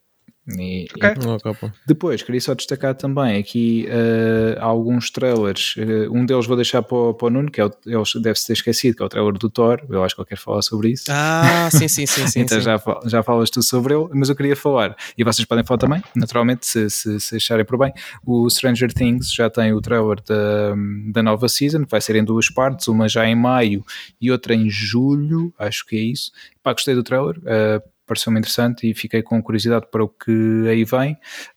[0.48, 1.10] E, okay.
[1.10, 5.76] e depois, queria só destacar também aqui uh, alguns trailers.
[5.76, 8.48] Uh, um deles vou deixar para o, para o Nuno, que é o, ele deve-se
[8.48, 9.82] ter esquecido, que é o trailer do Thor.
[9.90, 11.06] Eu acho que ele quer falar sobre isso.
[11.10, 12.28] Ah, sim, sim, sim.
[12.28, 12.64] sim então sim.
[12.64, 16.02] Já, já falas tu sobre ele, mas eu queria falar, e vocês podem falar também,
[16.16, 17.92] naturalmente, se, se, se acharem por bem.
[18.26, 20.74] O Stranger Things já tem o trailer da,
[21.12, 23.84] da nova season, que vai ser em duas partes, uma já em maio
[24.22, 26.32] e outra em julho, acho que é isso.
[26.64, 27.38] Pá, gostei do trailer.
[27.40, 31.14] Uh, pareceu-me interessante e fiquei com curiosidade para o que aí vem.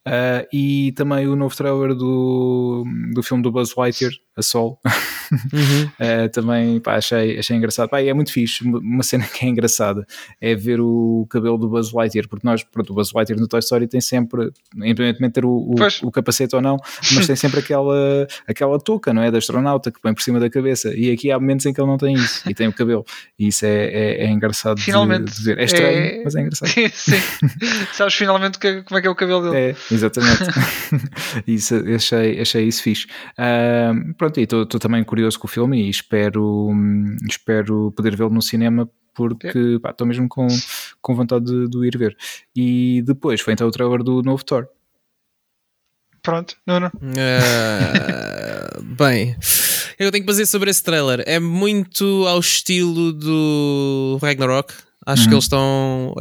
[0.07, 2.85] Uh, e também o novo trailer do,
[3.15, 4.79] do filme do Buzz Lightyear, A Sol.
[5.33, 5.85] Uhum.
[5.85, 7.89] uh, também pá, achei, achei engraçado.
[7.89, 8.65] Pá, é muito fixe.
[8.65, 10.07] Uma cena que é engraçada
[10.41, 13.61] é ver o cabelo do Buzz Lightyear, porque nós, pronto, o Buzz Lightyear no Toy
[13.61, 16.77] Story tem sempre, independentemente de ter o, o, o, capacete ou não,
[17.15, 19.31] mas tem sempre aquela, aquela touca, não é?
[19.31, 20.93] Da astronauta que põe por cima da cabeça.
[20.95, 23.05] E aqui há momentos em que ele não tem isso e tem o cabelo.
[23.39, 25.61] E isso é, é, é engraçado Finalmente, de, de.
[25.61, 26.23] É estranho, é...
[26.25, 26.71] mas é engraçado.
[26.95, 27.17] Sim,
[27.93, 29.57] sabes finalmente que, como é que é o cabelo dele.
[29.57, 30.45] É, exatamente.
[31.47, 33.07] isso, achei, achei isso fixe.
[33.39, 36.71] Uh, pronto, e estou também curioso com o filme e espero,
[37.29, 40.47] espero poder vê-lo no cinema porque estou mesmo com,
[41.01, 42.17] com vontade de, de, ir ver.
[42.55, 44.69] E depois foi então o trailer do novo Thor.
[46.23, 46.89] Pronto, não, não.
[46.89, 49.37] Uh, bem,
[49.99, 51.23] eu tenho que fazer sobre esse trailer.
[51.27, 54.73] É muito ao estilo do Ragnarok.
[55.07, 55.29] Acho uhum.
[55.29, 56.15] que eles estão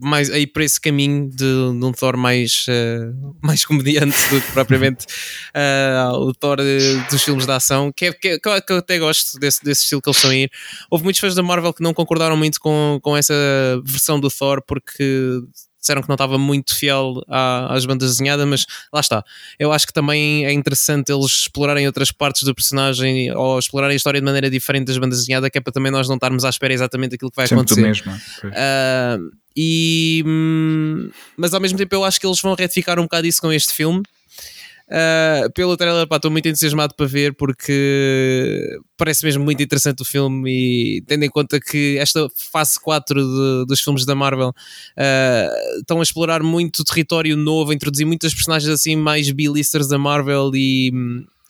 [0.00, 4.52] mais aí para esse caminho de, de um Thor mais, uh, mais comediante do que
[4.52, 5.06] propriamente
[5.54, 6.58] uh, o Thor
[7.10, 10.00] dos filmes de ação, que, é, que, é, que, eu até gosto desse, desse estilo
[10.00, 10.50] que eles estão a ir.
[10.90, 13.34] Houve muitos fãs da Marvel que não concordaram muito com, com essa
[13.84, 15.42] versão do Thor porque
[15.84, 19.22] disseram que não estava muito fiel à, às bandas desenhadas, mas lá está.
[19.58, 23.96] Eu acho que também é interessante eles explorarem outras partes do personagem ou explorarem a
[23.96, 26.48] história de maneira diferente das bandas desenhadas, que é para também nós não estarmos à
[26.48, 27.82] espera exatamente daquilo que vai Sempre acontecer.
[27.82, 28.12] mesmo.
[28.12, 33.26] Uh, e, hum, mas ao mesmo tempo eu acho que eles vão retificar um bocado
[33.26, 34.02] isso com este filme.
[34.86, 40.50] Uh, pelo trailer, estou muito entusiasmado para ver porque parece mesmo muito interessante o filme
[40.98, 46.00] e tendo em conta que esta fase 4 de, dos filmes da Marvel uh, estão
[46.00, 50.92] a explorar muito território novo, a introduzir muitas personagens assim mais B-listers da Marvel e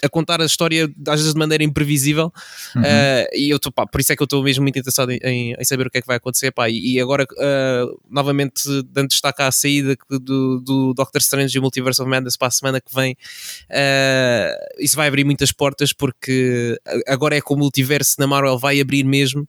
[0.05, 2.33] a contar a história às vezes de maneira imprevisível
[2.75, 2.83] uhum.
[2.83, 5.65] uh, e eu estou por isso é que eu estou mesmo muito interessado em, em,
[5.65, 9.43] saber o que é que vai acontecer pá, e, e agora uh, novamente dando destaque
[9.43, 12.95] à saída do, do Doctor Strange e o Multiverse of Madness para a semana que
[12.95, 13.13] vem
[13.71, 18.81] uh, isso vai abrir muitas portas porque agora é que o multiverso na Marvel vai
[18.81, 19.49] abrir mesmo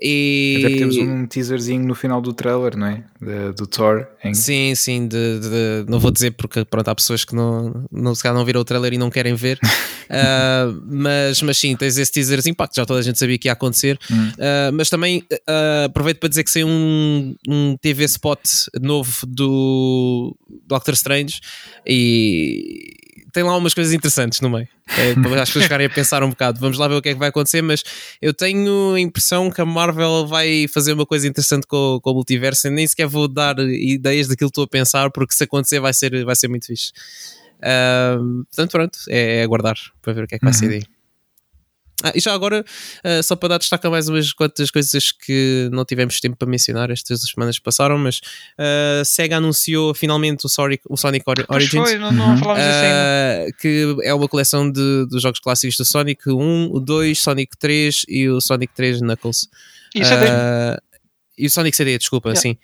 [0.00, 0.62] e...
[0.64, 3.04] Até temos um teaserzinho no final do trailer, não é?
[3.20, 4.06] De, do Thor.
[4.22, 4.32] Em...
[4.32, 8.24] Sim, sim, de, de, não vou dizer porque pronto, há pessoas que não, não, se
[8.32, 9.58] não viram o trailer e não querem ver,
[10.10, 13.48] uh, mas, mas sim, tens esse teaserzinho, pá, que já toda a gente sabia que
[13.48, 13.98] ia acontecer.
[14.10, 14.28] Hum.
[14.30, 18.40] Uh, mas também uh, aproveito para dizer que saiu um, um TV spot
[18.80, 20.36] novo do
[20.66, 21.40] Doctor Strange
[21.86, 22.96] e
[23.32, 24.68] tem lá umas coisas interessantes no meio.
[24.96, 26.58] É, para as pessoas ficarem a pensar um bocado.
[26.58, 27.84] Vamos lá ver o que é que vai acontecer, mas
[28.22, 32.14] eu tenho a impressão que a Marvel vai fazer uma coisa interessante com, com o
[32.14, 32.70] multiverso.
[32.70, 36.24] nem sequer vou dar ideias daquilo que estou a pensar, porque se acontecer vai ser,
[36.24, 36.92] vai ser muito fixe.
[37.58, 40.58] Uh, portanto, pronto, é, é aguardar para ver o que é que vai uhum.
[40.58, 40.82] ser daí.
[42.02, 42.64] Ah, e já agora,
[43.04, 46.48] uh, só para dar destaque a mais umas quantas coisas que não tivemos tempo para
[46.48, 51.88] mencionar estas semanas que passaram, mas uh, Sega anunciou finalmente o Sonic, o Sonic Origins.
[51.88, 56.30] Foi, não, não falámos uh, Que é uma coleção de, dos jogos clássicos do Sonic
[56.30, 59.48] 1, o 2, Sonic 3 e o Sonic 3 Knuckles.
[59.92, 60.80] E, uh,
[61.36, 62.40] e o Sonic CD, desculpa, yeah.
[62.40, 62.56] sim.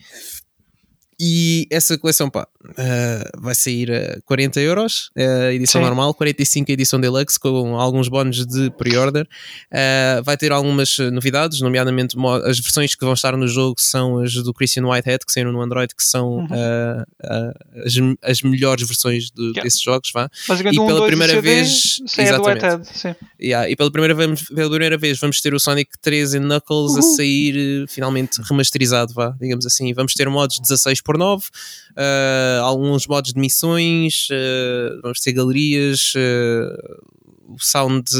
[1.18, 5.86] E essa coleção pá, uh, vai sair a 40 euros, a edição Sim.
[5.86, 9.26] normal, 45 a edição deluxe, com alguns bónus de pre-order.
[9.72, 14.34] Uh, vai ter algumas novidades, nomeadamente as versões que vão estar no jogo são as
[14.34, 16.46] do Christian Whitehead, que saíram no Android, que são uhum.
[16.46, 19.62] uh, as, as melhores versões de, yeah.
[19.62, 20.10] desses jogos.
[20.12, 20.28] Vá.
[20.72, 22.00] E um, pela primeira vez.
[22.18, 22.88] Exatamente.
[22.98, 23.14] Sim.
[23.40, 26.92] Yeah, e pela primeira, vez, pela primeira vez vamos ter o Sonic 3 e Knuckles
[26.92, 26.98] uhum.
[26.98, 29.92] a sair finalmente remasterizado, vá, digamos assim.
[29.92, 31.44] Vamos ter modos 16 por 9,
[31.92, 38.10] uh, alguns modos de missões, uh, vamos ter galerias, uh, o sound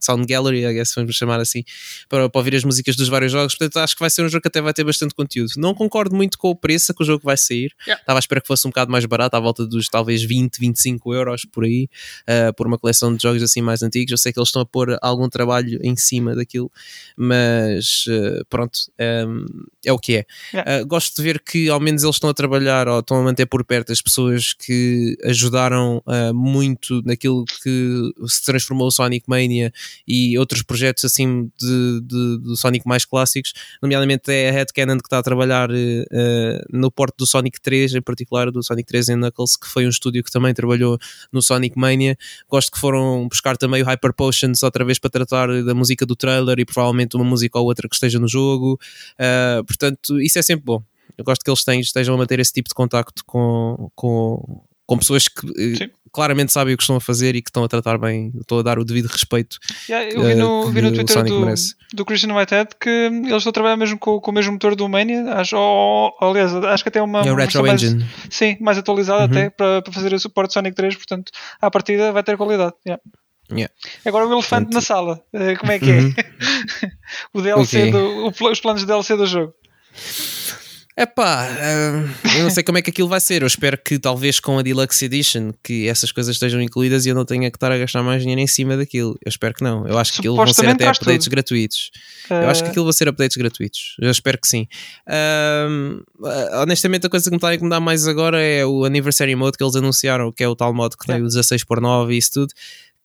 [0.00, 1.64] Sound Gallery, I guess vamos chamar assim,
[2.08, 3.54] para, para, ouvir as músicas dos vários jogos.
[3.54, 5.52] Portanto, acho que vai ser um jogo que até vai ter bastante conteúdo.
[5.56, 7.74] Não concordo muito com o preço que o jogo vai sair.
[7.86, 8.00] Yeah.
[8.00, 11.14] Estava à espera que fosse um bocado mais barato, à volta dos talvez 20, 25
[11.14, 11.88] euros por aí,
[12.28, 14.12] uh, por uma coleção de jogos assim mais antigos.
[14.12, 16.70] Eu sei que eles estão a pôr algum trabalho em cima daquilo,
[17.16, 18.78] mas uh, pronto,
[19.28, 19.46] um,
[19.84, 20.26] é o que é.
[20.52, 20.82] Yeah.
[20.82, 23.46] Uh, gosto de ver que ao menos eles estão a trabalhar ou estão a manter
[23.46, 26.02] por perto as pessoas que ajudaram
[26.34, 29.45] muito naquilo que se transformou o Sonic Mania
[30.06, 35.06] E outros projetos assim de, de, de Sonic mais clássicos, nomeadamente é a Headcanon que
[35.06, 35.74] está a trabalhar uh,
[36.72, 39.90] no porto do Sonic 3, em particular do Sonic 3 em Knuckles, que foi um
[39.90, 40.98] estúdio que também trabalhou
[41.32, 42.16] no Sonic Mania.
[42.48, 46.16] Gosto que foram buscar também o Hyper Potions outra vez para tratar da música do
[46.16, 48.78] trailer e provavelmente uma música ou outra que esteja no jogo.
[49.14, 50.82] Uh, portanto, isso é sempre bom.
[51.16, 54.98] Eu gosto que eles tenham, estejam a manter esse tipo de contacto com, com, com
[54.98, 57.98] pessoas que Sim claramente sabem o que estão a fazer e que estão a tratar
[57.98, 59.58] bem, estão a dar o devido respeito.
[59.86, 61.54] Yeah, eu vi no, uh, vi no Twitter do,
[61.92, 64.88] do, Christian Whitehead que eles estão a trabalhar mesmo com, com o mesmo motor do
[64.88, 67.96] Mania, acho, ou, ou, aliás, acho que até uma, é uma Retro Engine.
[67.96, 69.30] Mais, sim, mais atualizada uhum.
[69.30, 71.30] até para, para fazer o suporte Sonic 3, portanto,
[71.60, 72.72] à partida vai ter qualidade.
[72.86, 73.02] Yeah.
[73.52, 73.74] Yeah.
[74.06, 74.74] Agora o elefante Portanto...
[74.74, 75.98] na sala, uh, como é que é?
[75.98, 76.14] Uhum.
[77.34, 77.90] o DLC okay.
[77.90, 79.52] do, o, os planos de DLC do jogo.
[80.98, 83.42] Epá, uh, eu não sei como é que aquilo vai ser.
[83.42, 87.14] Eu espero que talvez com a Deluxe Edition que essas coisas estejam incluídas e eu
[87.14, 89.14] não tenha que estar a gastar mais dinheiro em cima daquilo.
[89.22, 89.86] Eu espero que não.
[89.86, 91.30] Eu acho que aquilo vão ser até updates tudo.
[91.32, 91.90] gratuitos.
[92.30, 92.34] Uh...
[92.34, 93.96] Eu acho que aquilo vão ser updates gratuitos.
[94.00, 94.66] Eu espero que sim.
[95.06, 96.02] Uh,
[96.62, 99.64] honestamente, a coisa que me está a incomodar mais agora é o Anniversary Mode que
[99.64, 102.30] eles anunciaram, que é o tal modo que tem o 16 por 9 e isso
[102.32, 102.54] tudo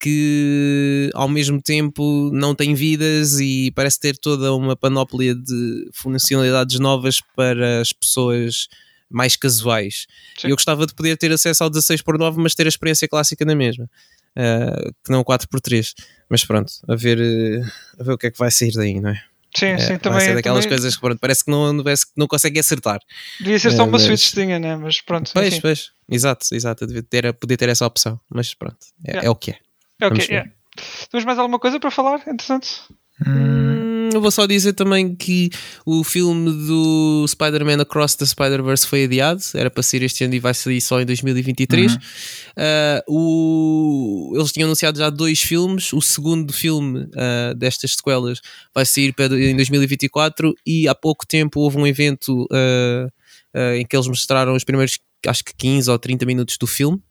[0.01, 6.79] que ao mesmo tempo não tem vidas e parece ter toda uma panóplia de funcionalidades
[6.79, 8.67] novas para as pessoas
[9.09, 10.07] mais casuais.
[10.37, 10.47] Sim.
[10.47, 13.45] Eu gostava de poder ter acesso ao 16 por 9 mas ter a experiência clássica
[13.45, 13.89] na mesma.
[14.31, 15.93] Uh, que não 4 por 3
[16.29, 19.09] mas pronto, a ver, uh, a ver o que é que vai sair daí, não
[19.09, 19.21] é?
[19.53, 20.19] Sim, é, sim, também.
[20.19, 20.77] Vai daquelas também...
[20.77, 22.99] coisas que pronto, parece que não, parece que não consegue acertar.
[23.37, 24.33] Devia ser só uma mas...
[24.33, 24.77] Né?
[24.77, 25.29] Mas pronto.
[25.33, 25.59] Pois, enfim.
[25.61, 26.87] pois, exato, exato.
[26.87, 29.27] Devia ter, poder ter essa opção, mas pronto, é, yeah.
[29.27, 29.59] é o que é.
[30.01, 30.49] Ok, yeah.
[31.09, 32.81] Temos mais alguma coisa para falar, interessante?
[33.25, 35.49] Hum, eu vou só dizer também que
[35.85, 40.39] o filme do Spider-Man Across the Spider-Verse foi adiado, era para sair este ano e
[40.39, 41.91] vai sair só em 2023.
[41.91, 41.97] Uhum.
[43.07, 44.33] Uh, o...
[44.35, 48.39] Eles tinham anunciado já dois filmes, o segundo filme uh, destas sequelas
[48.73, 53.11] vai sair em 2024 e há pouco tempo houve um evento uh,
[53.75, 54.97] em que eles mostraram os primeiros,
[55.27, 57.01] acho que 15 ou 30 minutos do filme.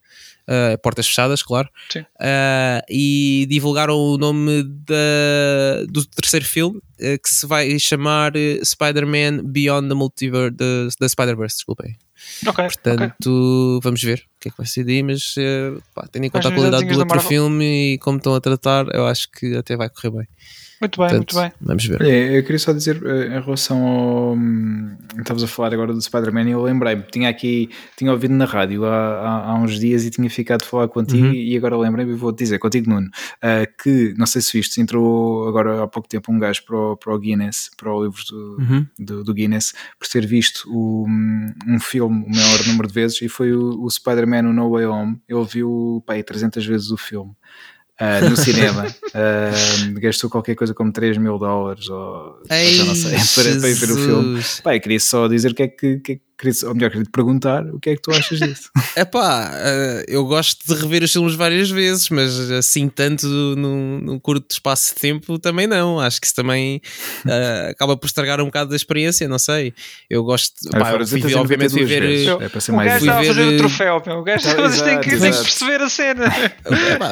[0.50, 1.68] Uh, portas fechadas, claro.
[1.96, 8.32] Uh, e divulgaram o nome da, do terceiro filme uh, que se vai chamar
[8.64, 10.56] Spider-Man Beyond the Multiverse
[11.00, 11.96] da Spider-Verse, desculpem.
[12.46, 13.80] Okay, Portanto, okay.
[13.82, 15.34] vamos ver o que é que vai ser daí, mas
[15.94, 19.06] pá, tendo em conta a qualidade do outro filme e como estão a tratar, eu
[19.06, 20.28] acho que até vai correr bem.
[20.80, 21.52] Muito bem, Portanto, muito bem.
[21.60, 22.02] Vamos ver.
[22.02, 24.32] Olha, eu queria só dizer eh, em relação ao.
[24.32, 28.44] Hum, Estavas a falar agora do Spider-Man e eu lembrei-me, tinha aqui, tinha ouvido na
[28.44, 31.32] rádio há, há, há uns dias e tinha ficado a falar contigo uhum.
[31.32, 35.48] e agora lembrei-me e vou dizer contigo, Nuno, uh, que não sei se viste, entrou
[35.48, 38.56] agora há pouco tempo um gajo para o, para o Guinness, para o livro do,
[38.60, 38.86] uhum.
[38.98, 43.28] do, do, Guinness, por ter visto o, um filme o maior número de vezes e
[43.28, 45.20] foi o, o Spider-Man No Way Home.
[45.28, 47.32] Ele viu pá, 300 vezes o filme
[48.00, 48.86] uh, no cinema.
[49.08, 53.68] Uh, gastou qualquer coisa como 3 mil dólares, ou Ei, já não sei, para, para
[53.68, 54.40] ir ver o filme.
[54.64, 57.64] Eu queria só dizer o que é que, que, queria, ou melhor, queria te perguntar
[57.66, 58.70] o que é que tu achas disso.
[58.96, 64.00] É pá, uh, eu gosto de rever os filmes várias vezes, mas assim tanto num,
[64.00, 66.00] num curto espaço de tempo também não.
[66.00, 66.80] Acho que isso também
[67.24, 69.72] uh, acaba por estragar um bocado da experiência, não sei.
[70.08, 72.00] Eu gosto, é, pá, eu fui, obviamente fui ver.
[72.02, 72.28] Vezes.
[72.28, 74.18] É para ser o mais gajo estava a fazer o troféu, meu.
[74.18, 76.24] o gajo então, tem, que, tem que perceber a cena.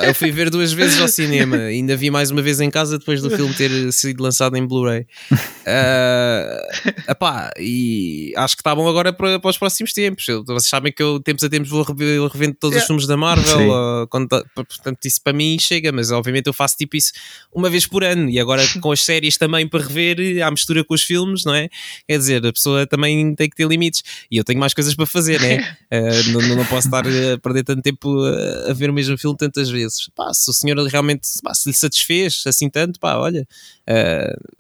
[0.04, 3.22] eu fui ver duas vezes ao cinema, ainda vi mais uma vez em casa depois
[3.22, 5.06] do filme ter sido lançado em Blu-ray.
[5.30, 10.24] Uh, epá, e acho que estavam agora para, para os próximos tempos.
[10.46, 12.80] Vocês sabem que eu, tempos a tempos, vou revendo todos yeah.
[12.80, 16.76] os filmes da Marvel, uh, quando, portanto, isso para mim chega, mas obviamente eu faço
[16.76, 17.12] tipo isso
[17.52, 20.94] uma vez por ano e agora com as séries também para rever, à mistura com
[20.94, 21.68] os filmes, não é?
[22.06, 25.04] Quer dizer, a pessoa também tem que ter limites e eu tenho mais coisas para
[25.04, 25.76] fazer, né?
[25.92, 29.36] uh, não, não posso estar a perder tanto tempo a, a ver o mesmo filme
[29.36, 30.08] tantas vezes.
[30.14, 33.46] Pá, se o senhor realmente pá, se lhe satisfez assim tanto, pá, olha.
[33.88, 34.57] Uh,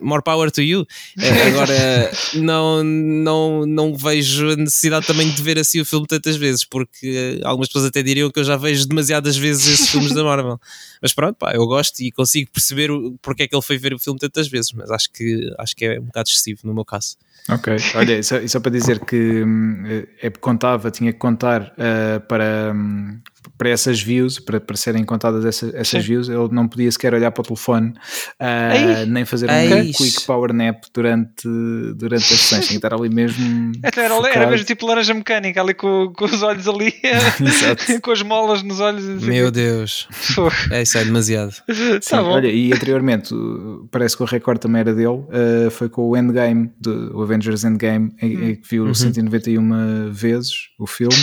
[0.00, 0.86] more power to you.
[1.18, 6.36] Eh, agora, não, não, não vejo a necessidade também de ver assim o filme tantas
[6.36, 10.24] vezes, porque algumas pessoas até diriam que eu já vejo demasiadas vezes esses filmes da
[10.24, 10.60] Marvel.
[11.00, 12.90] Mas pronto, pá, eu gosto e consigo perceber
[13.22, 15.84] porque é que ele foi ver o filme tantas vezes, mas acho que, acho que
[15.84, 17.16] é um bocado excessivo no meu caso.
[17.48, 19.84] Ok, olha, só, só para dizer que hum,
[20.20, 23.20] é, contava, tinha que contar uh, para, hum,
[23.56, 27.30] para essas views, para, para serem contadas essas, essas views, ele não podia sequer olhar
[27.30, 31.48] para o telefone, uh, nem fazer um quick power nap durante,
[31.94, 33.72] durante as sessões, tinha que estar ali mesmo.
[33.82, 36.92] Até era, era mesmo tipo laranja mecânica, ali com, com os olhos ali,
[38.02, 39.04] com as molas nos olhos.
[39.22, 40.08] Meu Deus,
[40.70, 41.52] é, isso é demasiado.
[41.52, 43.34] Sim, tá olha, e anteriormente,
[43.90, 48.14] parece que o recorde também era dele, uh, foi com o Endgame, do Avengers Endgame,
[48.20, 48.94] em, em que viu uhum.
[48.94, 51.16] 191 vezes o filme.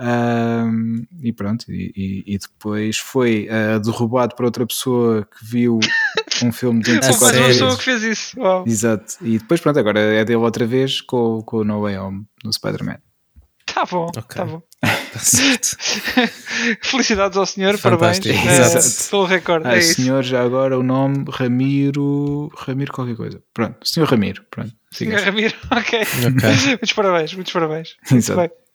[0.00, 5.80] Um, e pronto, e, e, depois foi uh, derrubado por outra pessoa que viu
[6.44, 7.46] um filme de 24 horas.
[7.46, 8.38] pessoa que fez isso.
[8.38, 8.64] Uau.
[8.64, 12.26] Exato, e depois pronto, agora é dele outra vez com, com o No Way Home
[12.44, 12.98] no Spider-Man.
[13.66, 14.22] Tá bom, okay.
[14.22, 14.62] tá bom.
[14.80, 15.76] Tá certo.
[16.82, 18.34] Felicidades ao senhor, Fantástico.
[18.34, 19.66] parabéns é, pelo recorde.
[19.66, 22.50] Ah, é senhor, já agora o nome Ramiro.
[22.56, 23.42] Ramiro qualquer coisa.
[23.52, 24.44] Pronto, senhor Ramiro.
[24.50, 26.00] Pronto, senhor Ramiro, ok.
[26.00, 26.66] okay.
[26.66, 27.96] muitos parabéns, muitos parabéns.
[28.10, 28.38] Exato.
[28.38, 28.68] Muito bem.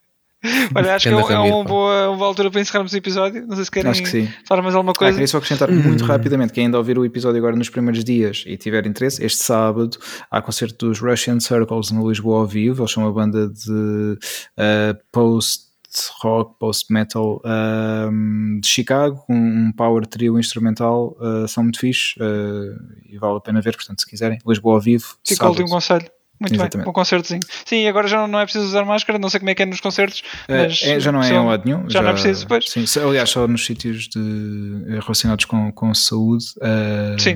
[0.76, 3.47] Olha, acho que é, é uma, boa, uma boa altura para encerrarmos o episódio.
[3.47, 4.30] Não sei se querem acho que sim.
[4.45, 5.12] falar mais alguma coisa.
[5.12, 5.76] Ah, queria só acrescentar hum.
[5.76, 9.41] muito rapidamente: quem ainda ouvir o episódio agora nos primeiros dias e tiver interesse, este
[9.41, 9.97] sábado
[10.30, 12.82] há concerto dos Russian Circles no Lisboa ao vivo.
[12.82, 15.72] Eles são uma banda de uh, post
[16.22, 22.76] rock, post-metal um, de Chicago, com um power trio instrumental, uh, são muito fixe uh,
[23.06, 25.18] e vale a pena ver, portanto, se quiserem, Lisboa ao vivo.
[25.26, 26.10] Fica o último conselho.
[26.39, 26.78] Muito Exatamente.
[26.84, 27.41] bem, um concertozinho.
[27.64, 29.80] Sim, agora já não é preciso usar máscara, não sei como é que é nos
[29.80, 30.24] concertos.
[30.48, 31.84] É, mas é, já não é em lado nenhum.
[31.84, 32.66] Já, já, não é preciso, depois.
[32.70, 36.46] Sim, aliás, só nos sítios de, relacionados com, com saúde.
[36.58, 37.36] Uh, sim,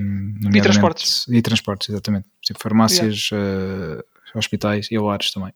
[0.54, 1.26] e transportes.
[1.30, 2.28] E transportes, exatamente.
[2.44, 4.02] Tipo farmácias, yeah.
[4.02, 5.54] uh, hospitais e lares também.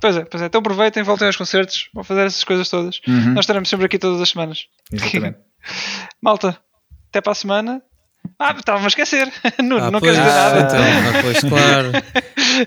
[0.00, 0.46] Pois é, pois é.
[0.46, 3.00] Então aproveitem, voltem aos concertos, vão fazer essas coisas todas.
[3.06, 3.34] Uhum.
[3.34, 4.66] Nós estaremos sempre aqui todas as semanas.
[4.92, 5.38] Exatamente.
[6.22, 6.58] Malta,
[7.08, 7.82] até para a semana.
[8.38, 9.32] Ah, estava-me a esquecer.
[9.62, 10.60] Nuno, ah, não queres dizer nada.
[10.60, 10.78] Então,
[11.18, 11.92] ah, pois, claro.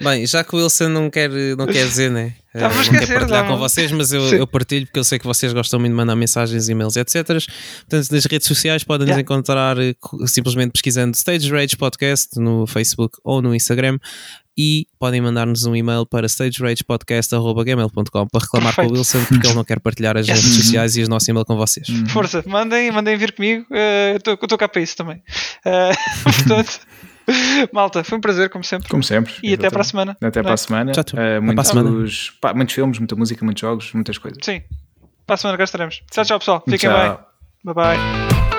[0.01, 2.33] Bem, já que o Wilson não quer, não quer dizer, né?
[2.53, 3.51] Estava a esquecer, não quer partilhar não.
[3.51, 6.15] com vocês, mas eu, eu, partilho porque eu sei que vocês gostam muito de mandar
[6.15, 7.25] mensagens, e-mails, etc.
[7.25, 9.21] Portanto, nas redes sociais podem nos yeah.
[9.21, 13.97] encontrar eh, simplesmente pesquisando Stage Rage Podcast no Facebook ou no Instagram
[14.57, 18.89] e podem mandar-nos um e-mail para stageragepodcast.gmail.com para reclamar Perfeito.
[18.89, 20.39] com o Wilson porque ele não quer partilhar as yes.
[20.39, 21.87] redes sociais e os nossos e-mail com vocês.
[21.89, 22.07] Uhum.
[22.07, 25.17] Força, mandem, mandem vir comigo, uh, estou cá para isso também.
[25.65, 26.79] Uh, portanto.
[27.71, 28.89] Malta, foi um prazer, como sempre.
[28.89, 29.33] Como sempre.
[29.43, 30.17] E até para a semana.
[30.21, 30.91] Até para a semana.
[30.91, 31.19] Tchau, tchau.
[31.19, 32.07] Uh, muitos, semana.
[32.41, 34.39] Pá, muitos filmes, muita música, muitos jogos, muitas coisas.
[34.43, 34.61] Sim.
[35.25, 36.01] Para a semana cá estaremos.
[36.11, 36.63] Tchau, tchau, pessoal.
[36.67, 37.27] Fiquem tchau.
[37.63, 37.73] bem.
[37.73, 38.50] Bye bye.